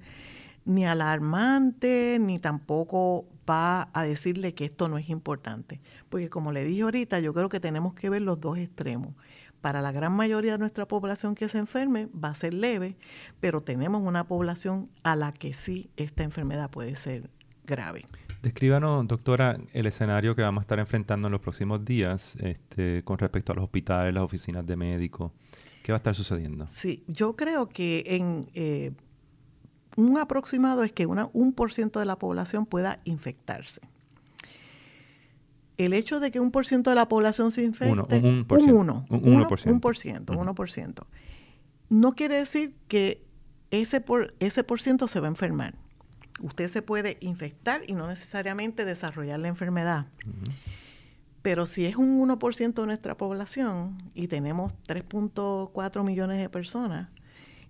ni 0.66 0.86
alarmante, 0.86 2.18
ni 2.20 2.40
tampoco 2.40 3.26
va 3.50 3.90
a 3.94 4.04
decirle 4.04 4.54
que 4.54 4.66
esto 4.66 4.90
no 4.90 4.98
es 4.98 5.10
importante. 5.10 5.80
Porque 6.10 6.30
como 6.30 6.52
le 6.52 6.66
dije 6.66 6.82
ahorita, 6.82 7.20
yo 7.20 7.34
creo 7.34 7.48
que 7.48 7.62
tenemos 7.62 7.94
que 7.94 8.10
ver 8.10 8.22
los 8.22 8.40
dos 8.40 8.58
extremos 8.58 9.14
para 9.62 9.82
la 9.82 9.92
gran 9.92 10.16
mayoría 10.16 10.54
de 10.54 10.58
nuestra 10.60 10.88
población 10.88 11.36
que 11.36 11.50
se 11.50 11.58
enferme 11.58 12.08
va 12.08 12.30
a 12.30 12.36
ser 12.36 12.54
leve, 12.54 12.98
pero 13.40 13.62
tenemos 13.62 14.02
una 14.02 14.26
población 14.26 14.90
a 15.04 15.16
la 15.16 15.32
que 15.32 15.54
sí 15.54 15.90
esta 15.98 16.24
enfermedad 16.24 16.70
puede 16.70 16.96
ser 16.96 17.30
grave. 17.66 18.06
Descríbanos, 18.42 19.08
doctora, 19.08 19.58
el 19.74 19.88
escenario 19.88 20.36
que 20.36 20.42
vamos 20.42 20.62
a 20.62 20.64
estar 20.64 20.80
enfrentando 20.80 21.28
en 21.28 21.32
los 21.32 21.42
próximos 21.42 21.84
días 21.84 22.36
este, 22.40 23.04
con 23.04 23.18
respecto 23.18 23.52
a 23.52 23.56
los 23.56 23.66
hospitales, 23.66 24.14
las 24.14 24.24
oficinas 24.24 24.66
de 24.66 24.76
médicos. 24.76 25.32
¿Qué 25.84 25.92
va 25.92 25.96
a 25.96 25.98
estar 25.98 26.16
sucediendo? 26.16 26.68
Sí, 26.70 27.04
yo 27.08 27.36
creo 27.36 27.68
que 27.68 28.04
en 28.08 28.50
eh, 28.54 28.92
un 29.96 30.18
aproximado 30.18 30.84
es 30.84 30.94
que 30.94 31.06
una, 31.06 31.30
un 31.34 31.54
por 31.54 31.74
ciento 31.74 32.00
de 32.00 32.06
la 32.06 32.18
población 32.18 32.66
pueda 32.66 33.00
infectarse. 33.04 33.82
El 35.78 35.94
hecho 35.94 36.20
de 36.20 36.32
que 36.32 36.40
un 36.40 36.52
por 36.52 36.66
ciento 36.66 36.90
de 36.90 36.96
la 36.96 37.08
población 37.08 37.52
se 37.52 37.64
infecte, 37.64 37.92
Uno, 37.92 38.08
un 38.10 38.46
por 38.46 38.60
un 38.60 38.70
uno, 38.72 39.06
Un 39.10 39.20
uno- 39.24 39.38
uno 39.38 39.48
por 39.48 39.60
ciento. 39.60 39.74
un 39.76 39.80
por 39.82 39.98
ciento, 39.98 40.34
uno 40.38 40.56
por 40.56 40.72
ciento, 40.72 41.08
no 41.90 42.14
quiere 42.14 42.38
decir 42.38 42.74
que 42.88 43.24
ese 43.70 44.02
por, 44.02 44.34
ese 44.40 44.64
por 44.64 44.82
ciento 44.82 45.08
se 45.08 45.20
va 45.20 45.28
a 45.28 45.30
enfermar. 45.30 45.76
Usted 46.42 46.68
se 46.68 46.82
puede 46.82 47.18
infectar 47.22 47.82
y 47.88 47.94
no 47.94 48.08
necesariamente 48.08 48.86
desarrollar 48.86 49.40
la 49.40 49.48
enfermedad. 49.50 50.08
Pero 51.42 51.66
si 51.66 51.86
es 51.86 51.96
un 51.96 52.20
1% 52.20 52.82
de 52.82 52.86
nuestra 52.88 53.16
población 53.16 53.98
y 54.14 54.28
tenemos 54.28 54.74
3.4 54.88 56.04
millones 56.04 56.38
de 56.40 56.50
personas, 56.50 57.10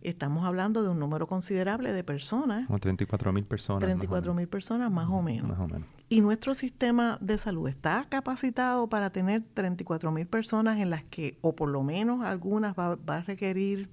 estamos 0.02 0.46
hablando 0.46 0.82
de 0.84 0.90
un 0.90 1.00
número 1.00 1.28
considerable 1.28 1.92
de 1.94 2.04
personas, 2.04 2.66
Como 2.68 2.80
34 2.80 3.32
mil 3.34 3.44
personas. 3.46 3.82
más 3.82 3.88
o 3.88 3.88
34 3.98 4.32
menos. 4.34 4.36
mil 4.42 4.48
personas 4.48 4.92
más 4.92 5.08
o 5.10 5.22
menos. 5.22 5.48
Más 5.50 5.60
o 5.60 5.68
menos. 5.68 5.88
Y 6.10 6.22
nuestro 6.22 6.54
sistema 6.54 7.18
de 7.20 7.38
salud 7.38 7.68
está 7.68 8.06
capacitado 8.10 8.88
para 8.88 9.10
tener 9.10 9.44
34 9.54 10.12
mil 10.12 10.26
personas 10.26 10.80
en 10.80 10.90
las 10.90 11.04
que, 11.04 11.38
o 11.42 11.56
por 11.56 11.70
lo 11.70 11.84
menos 11.84 12.24
algunas, 12.24 12.76
va, 12.76 12.96
va 12.96 13.18
a 13.18 13.22
requerir 13.22 13.90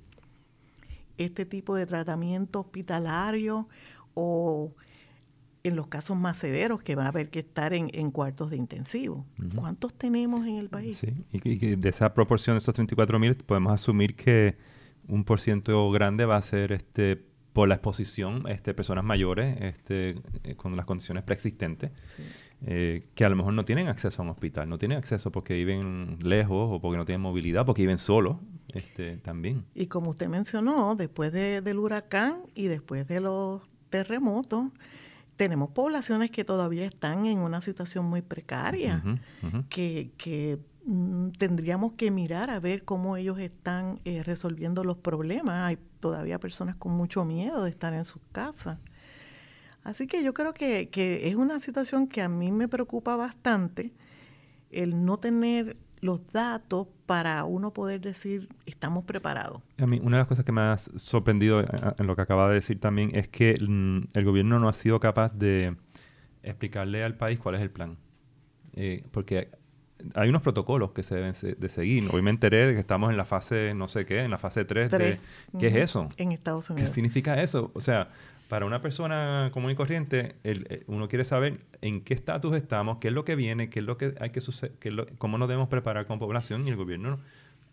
este 1.18 1.44
tipo 1.44 1.74
de 1.74 1.86
tratamiento 1.86 2.60
hospitalario 2.60 3.68
o 4.14 4.72
en 5.64 5.76
los 5.76 5.88
casos 5.88 6.16
más 6.16 6.38
severos 6.38 6.82
que 6.82 6.94
va 6.94 7.06
a 7.06 7.08
haber 7.08 7.30
que 7.30 7.40
estar 7.40 7.72
en, 7.72 7.90
en 7.94 8.10
cuartos 8.10 8.50
de 8.50 8.58
intensivo. 8.58 9.24
¿Cuántos 9.56 9.94
tenemos 9.94 10.46
en 10.46 10.56
el 10.56 10.68
país? 10.68 10.98
Sí, 10.98 11.08
y, 11.32 11.66
y 11.66 11.76
de 11.76 11.88
esa 11.88 12.12
proporción 12.12 12.54
de 12.54 12.58
esos 12.58 12.74
34 12.74 13.18
mil 13.18 13.34
podemos 13.36 13.72
asumir 13.72 14.14
que 14.14 14.56
un 15.08 15.24
por 15.24 15.40
ciento 15.40 15.90
grande 15.90 16.26
va 16.26 16.36
a 16.36 16.42
ser 16.42 16.72
este 16.72 17.24
por 17.54 17.68
la 17.68 17.76
exposición 17.76 18.44
este, 18.48 18.74
personas 18.74 19.04
mayores 19.04 19.56
este, 19.62 20.16
eh, 20.42 20.54
con 20.56 20.76
las 20.76 20.84
condiciones 20.84 21.22
preexistentes 21.22 21.92
Sí. 22.16 22.22
eh, 22.66 23.06
que 23.14 23.24
a 23.24 23.28
lo 23.28 23.36
mejor 23.36 23.52
no 23.54 23.64
tienen 23.64 23.88
acceso 23.88 24.20
a 24.20 24.24
un 24.24 24.30
hospital, 24.30 24.68
no 24.68 24.76
tienen 24.76 24.98
acceso 24.98 25.30
porque 25.32 25.54
viven 25.54 26.18
lejos 26.20 26.68
o 26.70 26.80
porque 26.80 26.96
no 26.98 27.04
tienen 27.06 27.20
movilidad, 27.22 27.64
porque 27.64 27.82
viven 27.82 27.98
solos 27.98 28.36
este, 28.74 29.16
también. 29.18 29.64
Y 29.74 29.86
como 29.86 30.10
usted 30.10 30.28
mencionó, 30.28 30.96
después 30.96 31.32
de- 31.32 31.60
del 31.62 31.78
huracán 31.78 32.38
y 32.54 32.66
después 32.66 33.06
de 33.06 33.20
los 33.20 33.62
terremotos, 33.88 34.70
tenemos 35.36 35.70
poblaciones 35.70 36.30
que 36.30 36.44
todavía 36.44 36.84
están 36.86 37.26
en 37.26 37.38
una 37.38 37.60
situación 37.62 38.04
muy 38.06 38.22
precaria, 38.22 39.02
que, 39.68 40.10
que, 40.16 40.58
tendríamos 41.38 41.94
que 41.94 42.10
mirar 42.10 42.50
a 42.50 42.60
ver 42.60 42.84
cómo 42.84 43.16
ellos 43.16 43.38
están 43.38 44.00
eh, 44.04 44.22
resolviendo 44.22 44.84
los 44.84 44.98
problemas. 44.98 45.62
Hay 45.66 45.78
todavía 46.00 46.38
personas 46.38 46.76
con 46.76 46.92
mucho 46.92 47.24
miedo 47.24 47.64
de 47.64 47.70
estar 47.70 47.94
en 47.94 48.04
sus 48.04 48.20
casas. 48.32 48.78
Así 49.82 50.06
que 50.06 50.22
yo 50.22 50.34
creo 50.34 50.54
que, 50.54 50.88
que 50.90 51.28
es 51.28 51.36
una 51.36 51.60
situación 51.60 52.06
que 52.06 52.22
a 52.22 52.28
mí 52.28 52.52
me 52.52 52.68
preocupa 52.68 53.16
bastante 53.16 53.92
el 54.70 55.04
no 55.04 55.18
tener 55.18 55.76
los 56.00 56.26
datos 56.32 56.88
para 57.06 57.44
uno 57.44 57.72
poder 57.72 58.00
decir 58.00 58.48
estamos 58.66 59.04
preparados. 59.04 59.62
A 59.78 59.86
mí, 59.86 60.00
una 60.02 60.18
de 60.18 60.22
las 60.22 60.28
cosas 60.28 60.44
que 60.44 60.52
me 60.52 60.60
ha 60.60 60.76
sorprendido 60.76 61.60
eh, 61.60 61.66
en 61.98 62.06
lo 62.06 62.14
que 62.14 62.22
acaba 62.22 62.48
de 62.48 62.56
decir 62.56 62.78
también 62.78 63.10
es 63.14 63.28
que 63.28 63.54
mm, 63.58 64.08
el 64.12 64.24
gobierno 64.24 64.58
no 64.58 64.68
ha 64.68 64.74
sido 64.74 65.00
capaz 65.00 65.32
de 65.34 65.76
explicarle 66.42 67.02
al 67.04 67.16
país 67.16 67.38
cuál 67.38 67.54
es 67.54 67.62
el 67.62 67.70
plan. 67.70 67.96
Eh, 68.74 69.04
porque 69.12 69.50
hay 70.14 70.28
unos 70.28 70.42
protocolos 70.42 70.92
que 70.92 71.02
se 71.02 71.14
deben 71.14 71.32
de 71.58 71.68
seguir. 71.68 72.08
Hoy 72.12 72.22
me 72.22 72.30
enteré 72.30 72.66
de 72.66 72.74
que 72.74 72.80
estamos 72.80 73.10
en 73.10 73.16
la 73.16 73.24
fase, 73.24 73.72
no 73.74 73.88
sé 73.88 74.04
qué, 74.06 74.20
en 74.24 74.30
la 74.30 74.38
fase 74.38 74.64
3 74.64 74.90
de... 74.90 74.96
Tres. 74.96 75.20
¿Qué 75.58 75.68
es 75.68 75.76
eso? 75.76 76.08
En 76.16 76.32
Estados 76.32 76.66
¿Qué 76.68 76.72
Unidos. 76.74 76.90
significa 76.90 77.42
eso? 77.42 77.70
O 77.74 77.80
sea, 77.80 78.08
para 78.48 78.66
una 78.66 78.80
persona 78.82 79.50
común 79.52 79.70
y 79.70 79.74
corriente, 79.74 80.34
el- 80.44 80.66
eh, 80.68 80.84
uno 80.86 81.08
quiere 81.08 81.24
saber 81.24 81.60
en 81.80 82.02
qué 82.02 82.14
estatus 82.14 82.54
estamos, 82.56 82.98
qué 82.98 83.08
es 83.08 83.14
lo 83.14 83.24
que 83.24 83.34
viene, 83.36 83.70
qué 83.70 83.80
es 83.80 83.84
lo 83.86 83.96
que 83.96 84.14
hay 84.20 84.30
que 84.30 84.40
suceder, 84.40 84.72
cómo 85.18 85.38
nos 85.38 85.48
debemos 85.48 85.68
preparar 85.68 86.06
como 86.06 86.18
población 86.20 86.66
y 86.66 86.70
el 86.70 86.76
gobierno 86.76 87.18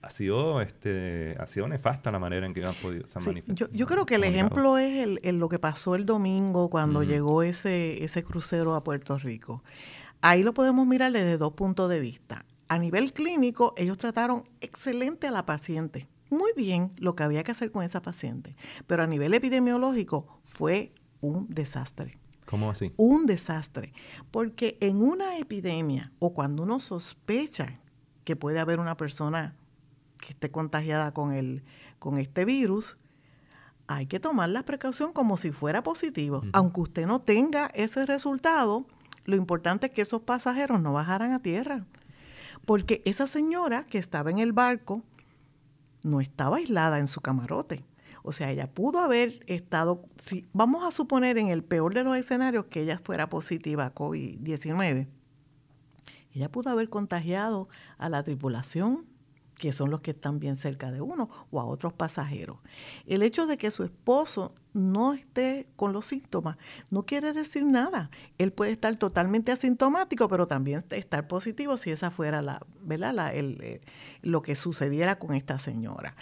ha 0.04 0.10
sido, 0.10 0.62
este, 0.62 1.36
ha 1.40 1.46
sido 1.46 1.68
nefasta 1.68 2.10
la 2.10 2.18
manera 2.18 2.48
en 2.48 2.56
que 2.56 2.66
han 2.66 2.74
podido 2.74 3.06
se 3.08 3.20
han 3.20 3.24
Sí, 3.24 3.30
manifestado. 3.30 3.70
yo, 3.72 3.78
yo 3.78 3.86
creo 3.86 4.06
que 4.08 4.16
el 4.16 4.24
ejemplo 4.24 4.80
es 4.80 5.20
el, 5.22 5.38
lo 5.38 5.48
que 5.48 5.60
pasó 5.60 5.94
el 5.94 6.08
domingo 6.08 6.72
cuando 6.72 7.04
llegó 7.04 7.44
ese, 7.44 8.04
ese 8.04 8.24
crucero 8.24 8.74
a 8.74 8.84
Puerto 8.84 9.20
Rico. 9.20 9.64
Ahí 10.22 10.44
lo 10.44 10.54
podemos 10.54 10.86
mirar 10.86 11.12
desde 11.12 11.38
dos 11.38 11.54
puntos 11.54 11.90
de 11.90 12.00
vista. 12.00 12.46
A 12.68 12.78
nivel 12.78 13.12
clínico, 13.12 13.74
ellos 13.76 13.98
trataron 13.98 14.48
excelente 14.62 15.28
a 15.28 15.32
la 15.32 15.46
paciente. 15.46 16.08
Muy 16.30 16.52
bien 16.56 16.94
lo 16.98 17.16
que 17.16 17.24
había 17.24 17.44
que 17.44 17.52
hacer 17.52 17.72
con 17.72 17.84
esa 17.84 18.02
paciente. 18.02 18.56
Pero 18.88 19.04
a 19.04 19.08
nivel 19.08 19.34
epidemiológico 19.34 20.40
fue 20.46 20.94
un 21.20 21.48
desastre. 21.50 22.18
¿Cómo 22.46 22.70
así? 22.70 22.92
un 22.98 23.28
desastre, 23.28 23.94
porque 24.30 24.78
en 24.82 25.02
una 25.02 25.38
epidemia 25.38 26.12
o 26.20 26.34
cuando 26.34 26.64
uno 26.64 26.82
sospecha 26.82 27.80
que 28.26 28.36
puede 28.36 28.60
haber 28.60 28.80
una 28.80 28.98
persona 28.98 29.56
que 30.20 30.34
esté 30.34 30.52
contagiada 30.52 31.14
con, 31.14 31.32
el, 31.34 31.64
con 31.98 32.18
este 32.18 32.44
virus, 32.44 32.98
hay 33.88 34.06
que 34.06 34.20
tomar 34.20 34.50
la 34.50 34.64
precaución 34.64 35.14
como 35.14 35.38
si 35.38 35.52
fuera 35.52 35.82
positivo. 35.82 36.44
Aunque 36.52 36.82
usted 36.82 37.08
no 37.08 37.22
tenga 37.22 37.68
ese 37.68 38.06
resultado, 38.06 38.86
lo 39.32 39.38
importante 39.38 39.88
es 39.88 39.94
que 39.94 40.02
esos 40.02 40.22
pasajeros 40.22 40.82
no 40.82 40.94
bajaran 40.94 41.32
a 41.32 41.42
tierra. 41.42 41.86
Porque 42.66 43.02
esa 43.06 43.26
señora 43.26 43.84
que 43.86 43.98
estaba 43.98 44.30
en 44.30 44.38
el 44.38 44.54
barco 44.54 45.02
no 46.04 46.22
estaba 46.22 46.58
aislada 46.58 47.00
en 47.00 47.08
su 47.08 47.22
camarote. 47.22 47.84
O 48.24 48.32
sea, 48.34 48.52
ella 48.52 48.72
pudo 48.72 49.00
haber 49.00 49.44
estado, 49.48 50.04
si 50.18 50.48
vamos 50.54 50.84
a 50.84 50.92
suponer 50.92 51.38
en 51.40 51.48
el 51.48 51.64
peor 51.64 51.94
de 51.94 52.04
los 52.04 52.16
escenarios 52.16 52.66
que 52.66 52.82
ella 52.82 53.00
fuera 53.04 53.30
positiva 53.30 53.86
a 53.86 53.96
COVID-19, 53.96 55.08
ella 56.34 56.52
pudo 56.52 56.70
haber 56.70 56.90
contagiado 56.90 57.68
a 57.98 58.10
la 58.10 58.24
tripulación, 58.24 59.06
que 59.58 59.72
son 59.72 59.90
los 59.90 60.02
que 60.02 60.12
están 60.12 60.40
bien 60.40 60.58
cerca 60.58 60.92
de 60.92 61.02
uno, 61.02 61.30
o 61.50 61.60
a 61.60 61.66
otros 61.66 61.94
pasajeros. 61.94 62.58
El 63.06 63.24
hecho 63.24 63.48
de 63.48 63.58
que 63.58 63.72
su 63.72 63.84
esposo 63.84 64.54
no 64.74 65.14
esté 65.14 65.68
con 65.76 65.92
los 65.94 66.06
síntomas 66.06 66.58
no 66.92 67.06
quiere 67.06 67.34
decir 67.34 67.64
nada. 67.66 68.10
Él 68.38 68.52
puede 68.54 68.72
estar 68.72 68.96
totalmente 68.98 69.52
asintomático, 69.52 70.28
pero 70.30 70.48
también 70.48 70.84
estar 70.92 71.28
positivo 71.28 71.76
si 71.78 71.92
esa 71.92 72.12
fuera 72.12 72.42
la, 72.42 72.62
¿verdad? 72.82 73.14
La- 73.14 73.34
eh, 73.34 73.82
lo 74.22 74.42
que 74.42 74.56
sucediera 74.56 75.18
con 75.20 75.36
esta 75.36 75.60
señora. 75.60 76.16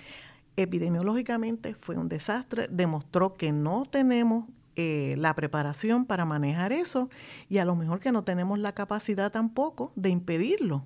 Epidemiológicamente 0.56 1.74
fue 1.74 1.96
un 1.96 2.10
desastre, 2.10 2.68
demostró 2.70 3.36
que 3.36 3.52
no 3.52 3.84
tenemos 3.90 4.46
eh, 4.76 5.16
la 5.18 5.34
preparación 5.36 6.06
para 6.06 6.26
manejar 6.26 6.72
eso 6.72 7.10
y 7.50 7.58
a 7.60 7.66
lo 7.66 7.76
mejor 7.76 8.00
que 8.00 8.12
no 8.12 8.24
tenemos 8.24 8.60
la 8.60 8.74
capacidad 8.74 9.32
tampoco 9.32 9.92
de 9.96 10.10
impedirlo, 10.10 10.86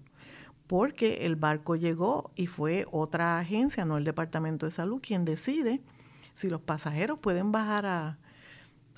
porque 0.67 1.25
el 1.25 1.35
barco 1.35 1.75
llegó 1.75 2.31
y 2.35 2.47
fue 2.47 2.85
otra 2.91 3.39
agencia, 3.39 3.85
no 3.85 3.97
el 3.97 4.03
Departamento 4.03 4.65
de 4.65 4.71
Salud, 4.71 5.01
quien 5.01 5.25
decide 5.25 5.81
si 6.35 6.49
los 6.49 6.61
pasajeros 6.61 7.19
pueden 7.19 7.51
bajar 7.51 7.85
a, 7.85 8.17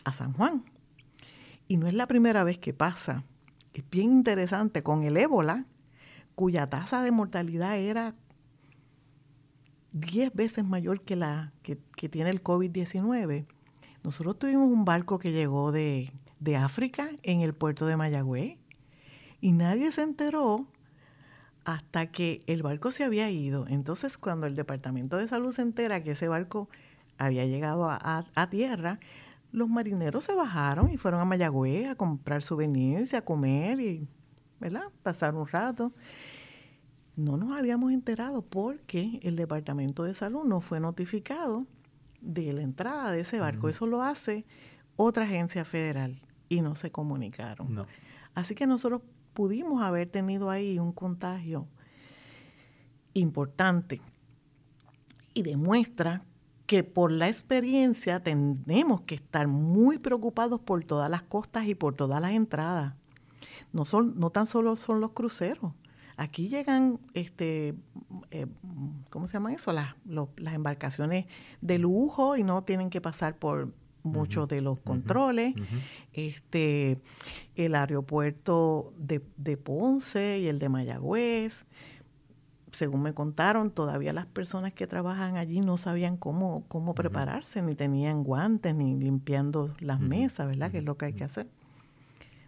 a 0.03 0.13
San 0.13 0.33
Juan. 0.33 0.63
Y 1.67 1.77
no 1.77 1.87
es 1.87 1.93
la 1.93 2.07
primera 2.07 2.43
vez 2.43 2.57
que 2.57 2.73
pasa. 2.73 3.23
Es 3.73 3.83
bien 3.89 4.11
interesante 4.11 4.83
con 4.83 5.03
el 5.03 5.17
ébola, 5.17 5.65
cuya 6.35 6.69
tasa 6.69 7.01
de 7.01 7.11
mortalidad 7.11 7.77
era 7.77 8.13
10 9.95 10.33
veces 10.33 10.65
mayor 10.65 11.01
que 11.01 11.15
la 11.15 11.53
que, 11.63 11.77
tiene 12.09 12.29
el 12.29 12.43
COVID-19. 12.43 13.45
Nosotros 14.03 14.37
tuvimos 14.37 14.67
un 14.67 14.85
barco 14.85 15.19
que 15.19 15.31
llegó 15.31 15.71
de, 15.71 16.11
de 16.39 16.57
África 16.57 17.09
en 17.23 17.41
el 17.41 17.53
puerto 17.53 17.85
de 17.85 17.97
Mayagüez 17.97 18.57
y 19.41 19.53
nadie 19.53 19.91
se 19.91 20.03
enteró 20.03 20.67
hasta 21.63 22.11
que 22.11 22.43
el 22.45 22.61
barco 22.61 22.91
se 22.91 23.05
había 23.05 23.29
ido. 23.29 23.65
Entonces, 23.67 24.17
cuando 24.17 24.47
el 24.47 24.55
Departamento 24.55 25.17
de 25.17 25.27
Salud 25.27 25.53
se 25.53 25.61
entera 25.61 26.03
que 26.03 26.11
ese 26.11 26.27
barco 26.27 26.69
había 27.17 27.45
llegado 27.45 27.89
a, 27.89 27.97
a- 28.01 28.25
a 28.35 28.49
tierra, 28.49 28.99
los 29.51 29.69
marineros 29.69 30.23
se 30.25 30.33
bajaron 30.35 30.91
y 30.91 30.97
fueron 30.97 31.21
a 31.21 31.25
Mayagüez 31.25 31.87
a 31.89 31.95
comprar 31.95 32.41
souvenirs, 32.41 33.13
y 33.13 33.15
a 33.15 33.23
comer 33.23 33.79
y, 33.79 34.07
¿verdad? 34.59 34.83
Pasar 35.03 35.33
un 35.35 35.47
rato. 35.47 35.93
No 37.15 37.37
nos 37.37 37.57
habíamos 37.57 37.93
enterado 37.93 38.41
porque 38.41 39.19
el 39.23 39.37
Departamento 39.37 40.03
de 40.03 40.13
Salud 40.13 40.43
no 40.43 40.59
fue 40.59 40.81
notificado 40.81 41.65
de 42.19 42.51
la 42.51 42.61
entrada 42.61 43.11
de 43.11 43.21
ese 43.21 43.39
barco. 43.39 43.69
Eso 43.69 43.87
lo 43.87 44.01
hace 44.03 44.45
otra 44.97 45.23
agencia 45.23 45.63
federal 45.63 46.19
y 46.49 46.59
no 46.59 46.75
se 46.75 46.91
comunicaron. 46.91 47.73
No. 47.73 47.85
Así 48.33 48.53
que 48.55 48.67
nosotros 48.67 49.01
pudimos 49.33 49.81
haber 49.81 50.09
tenido 50.09 50.49
ahí 50.49 50.77
un 50.79 50.91
contagio 50.91 51.67
importante 53.13 54.01
y 55.33 55.43
demuestra 55.43 56.23
que 56.65 56.83
por 56.83 57.11
la 57.11 57.27
experiencia 57.27 58.21
tenemos 58.21 59.01
que 59.01 59.15
estar 59.15 59.47
muy 59.47 59.97
preocupados 59.97 60.59
por 60.59 60.83
todas 60.83 61.09
las 61.09 61.21
costas 61.21 61.67
y 61.67 61.75
por 61.75 61.95
todas 61.95 62.21
las 62.21 62.31
entradas. 62.31 62.93
No, 63.71 63.85
son, 63.85 64.15
no 64.19 64.29
tan 64.29 64.47
solo 64.47 64.75
son 64.75 64.99
los 64.99 65.11
cruceros. 65.11 65.73
Aquí 66.17 66.47
llegan, 66.47 66.99
este, 67.13 67.75
eh, 68.31 68.47
¿cómo 69.09 69.27
se 69.27 69.33
llama 69.33 69.53
eso? 69.53 69.73
Las, 69.73 69.95
las 70.05 70.53
embarcaciones 70.53 71.25
de 71.61 71.77
lujo 71.77 72.37
y 72.37 72.43
no 72.43 72.63
tienen 72.63 72.89
que 72.89 73.01
pasar 73.01 73.37
por 73.37 73.73
muchos 74.01 74.47
de 74.47 74.61
los 74.61 74.79
controles. 74.79 75.55
Este, 76.13 77.01
el 77.55 77.75
aeropuerto 77.75 78.93
de, 78.97 79.21
de 79.35 79.57
Ponce 79.57 80.39
y 80.39 80.47
el 80.47 80.57
de 80.57 80.69
Mayagüez 80.69 81.65
según 82.75 83.01
me 83.01 83.13
contaron, 83.13 83.71
todavía 83.71 84.13
las 84.13 84.25
personas 84.25 84.73
que 84.73 84.87
trabajan 84.87 85.37
allí 85.37 85.61
no 85.61 85.77
sabían 85.77 86.17
cómo, 86.17 86.63
cómo 86.67 86.93
prepararse, 86.93 87.61
ni 87.61 87.75
tenían 87.75 88.23
guantes, 88.23 88.75
ni 88.75 88.95
limpiando 88.95 89.73
las 89.79 89.99
mesas, 89.99 90.47
¿verdad? 90.47 90.71
Que 90.71 90.79
es 90.79 90.83
lo 90.83 90.97
que 90.97 91.05
hay 91.05 91.13
que 91.13 91.23
hacer. 91.23 91.47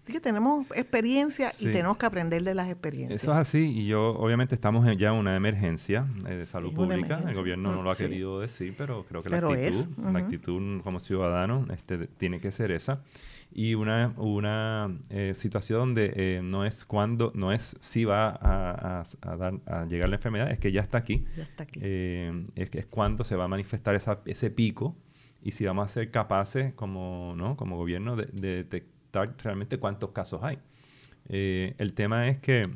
Así 0.04 0.14
que 0.14 0.22
tenemos 0.22 0.66
experiencia 0.74 1.52
y 1.60 1.66
tenemos 1.66 1.98
que 1.98 2.06
aprender 2.06 2.42
de 2.42 2.56
las 2.56 2.70
experiencias. 2.70 3.22
Eso 3.22 3.34
es 3.34 3.38
así, 3.38 3.60
y 3.60 3.88
yo 3.88 4.12
obviamente 4.12 4.56
estamos 4.56 4.86
ya 4.98 5.10
en 5.10 5.16
una 5.16 5.36
emergencia 5.36 6.08
eh, 6.26 6.36
de 6.36 6.46
salud 6.46 6.74
pública. 6.74 7.22
El 7.28 7.36
gobierno 7.36 7.76
no 7.76 7.84
lo 7.84 7.92
ha 7.92 7.96
querido 7.98 8.40
decir, 8.40 8.74
pero 8.78 9.04
creo 9.04 9.22
que 9.22 9.30
la 9.30 9.38
actitud, 9.38 9.88
la 9.98 10.20
actitud 10.20 10.82
como 10.82 11.02
ciudadano 11.02 11.66
este, 11.74 12.08
tiene 12.08 12.40
que 12.40 12.52
ser 12.52 12.72
esa 12.72 13.02
y 13.52 13.76
una, 13.76 14.14
una 14.18 14.96
eh, 15.10 15.34
situación 15.34 15.80
donde 15.80 16.14
eh, 16.16 16.42
no 16.44 16.66
es 16.66 16.86
cuando, 16.86 17.32
no 17.34 17.52
es 17.52 17.76
si 17.80 18.06
va 18.06 18.38
a, 18.42 19.04
dar, 19.36 19.54
a, 19.66 19.86
llegar 19.86 20.10
la 20.10 20.16
enfermedad, 20.16 20.52
es 20.52 20.60
que 20.60 20.72
ya 20.72 20.82
está 20.82 21.00
aquí. 21.00 21.26
Ya 21.36 21.44
está 21.44 21.64
aquí. 21.64 21.80
Eh, 21.82 22.46
es, 22.56 22.70
es 22.74 22.86
cuando 22.86 23.24
se 23.24 23.36
va 23.36 23.46
a 23.46 23.48
manifestar 23.48 23.96
esa, 23.96 24.22
ese 24.26 24.52
pico 24.52 24.96
y 25.42 25.52
si 25.52 25.66
vamos 25.66 25.86
a 25.86 25.88
ser 25.88 26.12
capaces 26.12 26.74
como, 26.74 27.34
¿no? 27.36 27.56
como 27.58 27.78
gobierno 27.78 28.16
de, 28.16 28.28
detectar 28.28 29.36
realmente 29.44 29.78
cuántos 29.78 30.12
casos 30.12 30.44
hay. 30.44 30.60
el 31.30 31.94
tema 31.94 32.28
es 32.28 32.40
que 32.40 32.70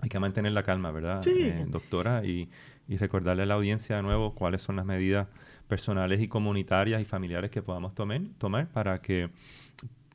hay 0.00 0.08
que 0.08 0.18
mantener 0.18 0.52
la 0.52 0.62
calma, 0.62 0.90
¿verdad, 0.90 1.20
doctora? 1.68 2.24
Y, 2.24 2.48
y 2.88 2.96
recordarle 2.96 3.42
a 3.42 3.46
la 3.46 3.54
audiencia 3.54 3.96
de 3.96 4.02
nuevo 4.02 4.34
cuáles 4.34 4.62
son 4.62 4.76
las 4.76 4.86
medidas 4.86 5.28
personales 5.68 6.20
y 6.20 6.28
comunitarias 6.28 7.00
y 7.02 7.04
familiares 7.04 7.50
que 7.50 7.62
podamos 7.62 7.94
tomar, 7.94 8.22
tomar 8.38 8.68
para 8.68 9.00
que 9.00 9.30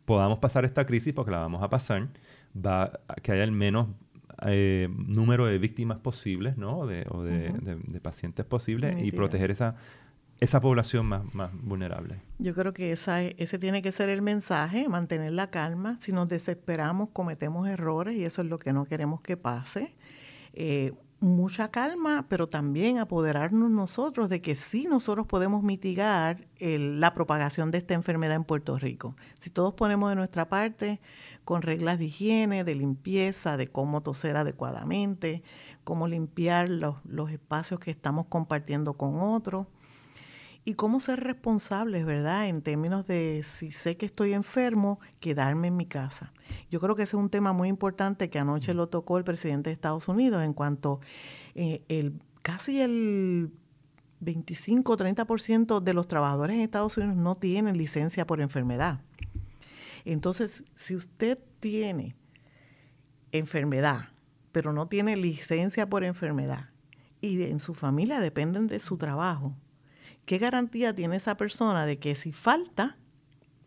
podamos 0.06 0.40
pasar 0.40 0.66
esta 0.66 0.86
crisis, 0.86 1.14
porque 1.14 1.32
la 1.32 1.40
vamos 1.40 1.64
a 1.64 1.70
pasar, 1.70 2.10
va 2.56 3.00
que 3.22 3.32
haya 3.32 3.44
el 3.44 3.52
menos 3.52 3.88
eh, 4.46 4.90
número 4.90 5.46
de 5.46 5.58
víctimas 5.58 6.00
posibles, 6.00 6.58
¿no? 6.58 6.80
o 6.80 6.88
de, 6.88 7.04
de, 7.06 8.00
pacientes 8.02 8.46
posibles 8.46 9.02
y 9.02 9.12
proteger 9.12 9.52
esa, 9.52 9.76
esa 10.40 10.60
población 10.60 11.06
más, 11.06 11.34
más 11.34 11.52
vulnerable. 11.54 12.20
Yo 12.40 12.54
creo 12.54 12.74
que 12.74 12.92
esa, 12.92 13.22
ese 13.22 13.60
tiene 13.60 13.82
que 13.82 13.92
ser 13.92 14.10
el 14.10 14.22
mensaje, 14.22 14.90
mantener 14.90 15.32
la 15.32 15.50
calma. 15.50 15.98
Si 16.02 16.12
nos 16.12 16.28
desesperamos, 16.28 17.10
cometemos 17.14 17.68
errores 17.68 18.16
y 18.18 18.26
eso 18.26 18.42
es 18.42 18.50
lo 18.50 18.60
que 18.60 18.74
no 18.74 18.86
queremos 18.86 19.22
que 19.22 19.38
pase. 19.38 19.94
Eh, 20.54 20.94
mucha 21.24 21.72
calma, 21.72 22.26
pero 22.30 22.48
también 22.48 23.00
apoderarnos 23.00 23.72
nosotros 23.72 24.30
de 24.30 24.42
que 24.42 24.56
sí 24.56 24.86
nosotros 24.90 25.26
podemos 25.26 25.64
mitigar 25.64 26.48
la 26.60 27.14
propagación 27.14 27.72
de 27.72 27.80
esta 27.80 27.94
enfermedad 27.94 28.36
en 28.36 28.44
Puerto 28.44 28.78
Rico. 28.78 29.16
Si 29.40 29.50
todos 29.50 29.74
ponemos 29.74 30.10
de 30.10 30.16
nuestra 30.16 30.50
parte 30.50 31.00
con 31.44 31.62
reglas 31.62 31.98
de 31.98 32.06
higiene, 32.06 32.64
de 32.64 32.76
limpieza, 32.76 33.58
de 33.58 33.68
cómo 33.68 34.02
toser 34.02 34.38
adecuadamente, 34.38 35.44
cómo 35.84 36.08
limpiar 36.08 36.70
los, 36.70 36.98
los 37.06 37.32
espacios 37.32 37.80
que 37.80 37.92
estamos 37.92 38.26
compartiendo 38.28 38.94
con 38.94 39.16
otros, 39.20 39.68
y 40.66 40.76
cómo 40.76 41.00
ser 41.00 41.20
responsables, 41.20 42.06
¿verdad? 42.06 42.48
En 42.48 42.62
términos 42.62 43.06
de 43.06 43.44
si 43.46 43.72
sé 43.72 43.98
que 43.98 44.06
estoy 44.06 44.34
enfermo, 44.34 45.00
quedarme 45.20 45.68
en 45.68 45.76
mi 45.76 45.86
casa. 45.86 46.32
Yo 46.70 46.80
creo 46.80 46.96
que 46.96 47.04
ese 47.04 47.16
es 47.16 47.22
un 47.22 47.30
tema 47.30 47.54
muy 47.54 47.70
importante 47.70 48.30
que 48.30 48.40
anoche 48.40 48.74
lo 48.74 48.88
tocó 48.88 49.18
el 49.18 49.24
presidente 49.24 49.70
de 49.70 49.74
Estados 49.74 50.08
Unidos 50.08 50.44
en 50.44 50.54
cuanto 50.54 51.00
eh, 51.56 51.84
el 51.88 52.20
casi 52.42 52.82
el 52.82 53.52
25 54.20 54.98
30% 54.98 55.82
de 55.82 55.94
los 55.94 56.08
trabajadores 56.08 56.56
en 56.56 56.62
Estados 56.62 56.98
Unidos 56.98 57.16
no 57.16 57.36
tienen 57.36 57.78
licencia 57.78 58.26
por 58.26 58.42
enfermedad. 58.42 59.02
Entonces, 60.06 60.64
si 60.76 60.96
usted 60.96 61.40
tiene 61.60 62.16
enfermedad, 63.32 64.10
pero 64.52 64.74
no 64.74 64.88
tiene 64.88 65.18
licencia 65.18 65.90
por 65.90 66.04
enfermedad, 66.04 66.70
y 67.22 67.42
en 67.44 67.60
su 67.60 67.74
familia 67.74 68.20
dependen 68.20 68.68
de 68.68 68.80
su 68.80 68.98
trabajo, 68.98 69.56
¿qué 70.26 70.38
garantía 70.38 70.94
tiene 70.94 71.16
esa 71.16 71.38
persona 71.38 71.86
de 71.86 71.98
que 71.98 72.16
si 72.16 72.34
falta, 72.34 72.98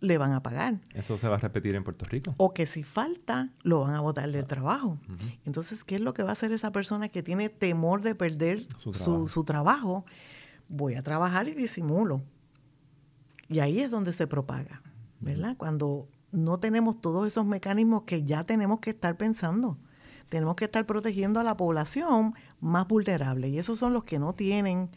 le 0.01 0.19
van 0.19 0.33
a 0.33 0.43
pagar? 0.43 0.79
¿Eso 0.95 1.19
se 1.19 1.29
va 1.29 1.37
a 1.37 1.39
repetir 1.39 1.75
en 1.75 1.85
Puerto 1.85 2.05
Rico? 2.05 2.35
O 2.39 2.53
que 2.53 2.67
si 2.67 2.83
falta, 2.83 3.51
lo 3.63 3.81
van 3.81 3.95
a 3.95 4.01
botar 4.01 4.31
del 4.31 4.47
trabajo. 4.47 4.99
Entonces, 5.45 5.85
¿qué 5.85 5.97
es 5.97 6.01
lo 6.01 6.15
que 6.15 6.23
va 6.23 6.31
a 6.31 6.33
hacer 6.33 6.53
esa 6.53 6.73
persona 6.73 7.09
que 7.09 7.23
tiene 7.23 7.49
temor 7.49 8.03
de 8.03 8.15
perder 8.15 8.67
su 8.77 9.45
trabajo? 9.45 10.05
Voy 10.69 10.95
a 10.95 11.03
trabajar 11.03 11.49
y 11.49 11.55
disimulo. 11.55 12.23
Y 13.49 13.61
ahí 13.61 13.81
es 13.81 13.91
donde 13.91 14.13
se 14.13 14.27
propaga, 14.27 14.83
¿verdad? 15.21 15.57
Cuando 15.57 16.09
no 16.33 16.59
tenemos 16.59 17.01
todos 17.01 17.27
esos 17.27 17.47
mecanismos 17.47 18.03
que 18.03 18.25
ya 18.25 18.45
tenemos 18.45 18.81
que 18.81 18.91
estar 18.91 19.17
pensando. 19.17 19.79
Tenemos 20.29 20.57
que 20.57 20.65
estar 20.65 20.85
protegiendo 20.87 21.39
a 21.39 21.45
la 21.45 21.57
población 21.57 22.35
más 22.61 22.89
vulnerable. 22.89 23.49
Y 23.49 23.59
esos 23.59 23.79
son 23.79 23.93
los 23.93 24.03
que 24.03 24.19
no 24.19 24.35
tienen 24.35 24.91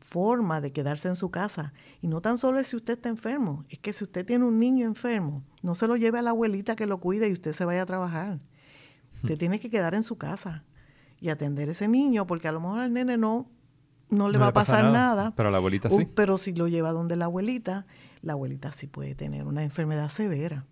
forma 0.00 0.60
de 0.60 0.72
quedarse 0.72 1.08
en 1.08 1.16
su 1.16 1.30
casa. 1.30 1.72
Y 2.00 2.08
no 2.08 2.20
tan 2.20 2.38
solo 2.38 2.58
es 2.58 2.68
si 2.68 2.76
usted 2.76 2.94
está 2.94 3.08
enfermo, 3.08 3.64
es 3.68 3.78
que 3.78 3.92
si 3.92 4.04
usted 4.04 4.24
tiene 4.24 4.44
un 4.44 4.58
niño 4.58 4.86
enfermo, 4.86 5.44
no 5.62 5.74
se 5.74 5.86
lo 5.86 5.96
lleve 5.96 6.18
a 6.18 6.22
la 6.22 6.30
abuelita 6.30 6.76
que 6.76 6.86
lo 6.86 6.98
cuide 6.98 7.28
y 7.28 7.32
usted 7.32 7.52
se 7.52 7.64
vaya 7.64 7.82
a 7.82 7.86
trabajar. 7.86 8.40
Usted 9.16 9.34
hmm. 9.34 9.38
tiene 9.38 9.60
que 9.60 9.70
quedar 9.70 9.94
en 9.94 10.04
su 10.04 10.16
casa 10.16 10.64
y 11.20 11.30
atender 11.30 11.68
a 11.68 11.72
ese 11.72 11.88
niño, 11.88 12.26
porque 12.26 12.48
a 12.48 12.52
lo 12.52 12.60
mejor 12.60 12.80
al 12.80 12.92
nene 12.92 13.16
no, 13.16 13.50
no 14.08 14.28
le 14.28 14.38
va 14.38 14.48
a 14.48 14.52
pasar 14.52 14.84
nada, 14.84 15.32
Pero 15.36 15.48
a 15.48 15.52
la 15.52 15.58
abuelita 15.58 15.90
sí. 15.90 16.08
Pero 16.14 16.38
si 16.38 16.54
lo 16.54 16.68
lleva 16.68 16.92
donde 16.92 17.16
la 17.16 17.26
abuelita, 17.26 17.86
la 18.22 18.34
abuelita 18.34 18.72
sí 18.72 18.86
puede 18.86 19.14
tener 19.14 19.46
una 19.46 19.64
enfermedad 19.64 20.10
severa. 20.10 20.64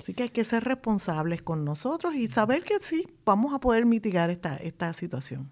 Así 0.00 0.14
que 0.14 0.24
hay 0.24 0.28
que 0.28 0.44
ser 0.44 0.64
responsables 0.64 1.42
con 1.42 1.64
nosotros 1.64 2.14
y 2.14 2.28
saber 2.28 2.62
que 2.64 2.78
sí, 2.80 3.06
vamos 3.24 3.52
a 3.54 3.60
poder 3.60 3.86
mitigar 3.86 4.30
esta, 4.30 4.56
esta 4.56 4.92
situación. 4.92 5.50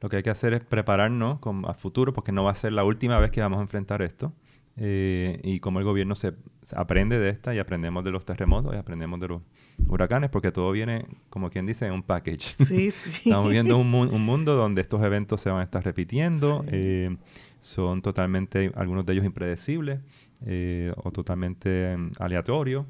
Lo 0.00 0.08
que 0.08 0.16
hay 0.16 0.22
que 0.22 0.30
hacer 0.30 0.54
es 0.54 0.64
prepararnos 0.64 1.40
a 1.66 1.74
futuro, 1.74 2.12
porque 2.12 2.32
no 2.32 2.44
va 2.44 2.52
a 2.52 2.54
ser 2.54 2.72
la 2.72 2.84
última 2.84 3.18
vez 3.18 3.30
que 3.30 3.40
vamos 3.40 3.58
a 3.58 3.62
enfrentar 3.62 4.02
esto. 4.02 4.32
Eh, 4.80 5.40
y 5.42 5.58
como 5.58 5.80
el 5.80 5.84
gobierno 5.84 6.14
se, 6.14 6.34
aprende 6.72 7.18
de 7.18 7.30
esta 7.30 7.52
y 7.52 7.58
aprendemos 7.58 8.04
de 8.04 8.12
los 8.12 8.24
terremotos 8.24 8.74
y 8.74 8.76
aprendemos 8.76 9.18
de 9.18 9.28
los 9.28 9.42
huracanes, 9.88 10.30
porque 10.30 10.52
todo 10.52 10.70
viene, 10.70 11.04
como 11.30 11.50
quien 11.50 11.66
dice, 11.66 11.86
en 11.86 11.92
un 11.92 12.02
package. 12.04 12.54
Sí, 12.64 12.90
sí. 12.92 13.28
Estamos 13.28 13.50
viendo 13.50 13.76
un, 13.76 13.90
mundo 13.90 14.54
donde 14.54 14.80
estos 14.80 15.02
eventos 15.02 15.40
se 15.40 15.50
van 15.50 15.60
a 15.60 15.64
estar 15.64 15.84
repitiendo, 15.84 16.64
eh, 16.68 17.16
son 17.60 18.02
totalmente, 18.02 18.70
algunos 18.76 19.04
de 19.04 19.14
ellos 19.14 19.24
impredecibles 19.24 19.98
eh, 20.46 20.92
o 20.96 21.10
totalmente 21.10 21.96
mm, 21.96 22.12
aleatorios, 22.20 22.86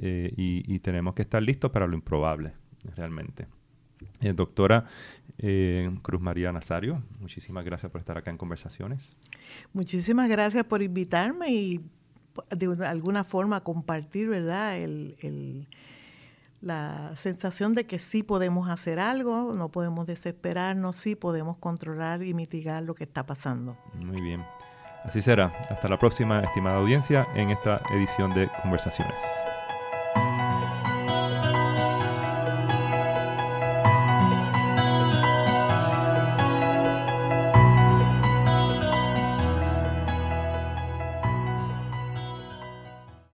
y, 0.00 0.62
y 0.72 0.78
tenemos 0.78 1.14
que 1.14 1.22
estar 1.22 1.42
listos 1.42 1.72
para 1.72 1.88
lo 1.88 1.94
improbable, 1.94 2.52
realmente. 2.94 3.48
Eh, 4.20 4.32
doctora 4.32 4.86
eh, 5.38 5.90
Cruz 6.02 6.20
María 6.20 6.52
Nazario, 6.52 7.02
muchísimas 7.20 7.64
gracias 7.64 7.90
por 7.90 8.00
estar 8.00 8.16
acá 8.16 8.30
en 8.30 8.38
Conversaciones. 8.38 9.16
Muchísimas 9.72 10.28
gracias 10.28 10.64
por 10.64 10.82
invitarme 10.82 11.52
y 11.52 11.80
de 12.50 12.86
alguna 12.86 13.24
forma 13.24 13.62
compartir, 13.62 14.28
¿verdad? 14.28 14.76
El, 14.76 15.66
la 16.60 17.12
sensación 17.16 17.74
de 17.74 17.86
que 17.86 17.98
sí 17.98 18.22
podemos 18.22 18.68
hacer 18.68 19.00
algo, 19.00 19.54
no 19.54 19.70
podemos 19.70 20.06
desesperarnos, 20.06 20.96
sí 20.96 21.16
podemos 21.16 21.56
controlar 21.58 22.22
y 22.22 22.34
mitigar 22.34 22.82
lo 22.84 22.94
que 22.94 23.04
está 23.04 23.26
pasando. 23.26 23.76
Muy 23.94 24.20
bien. 24.20 24.44
Así 25.04 25.20
será. 25.20 25.46
Hasta 25.68 25.88
la 25.88 25.98
próxima, 25.98 26.40
estimada 26.40 26.76
audiencia, 26.76 27.26
en 27.34 27.50
esta 27.50 27.82
edición 27.92 28.32
de 28.32 28.48
Conversaciones. 28.62 29.20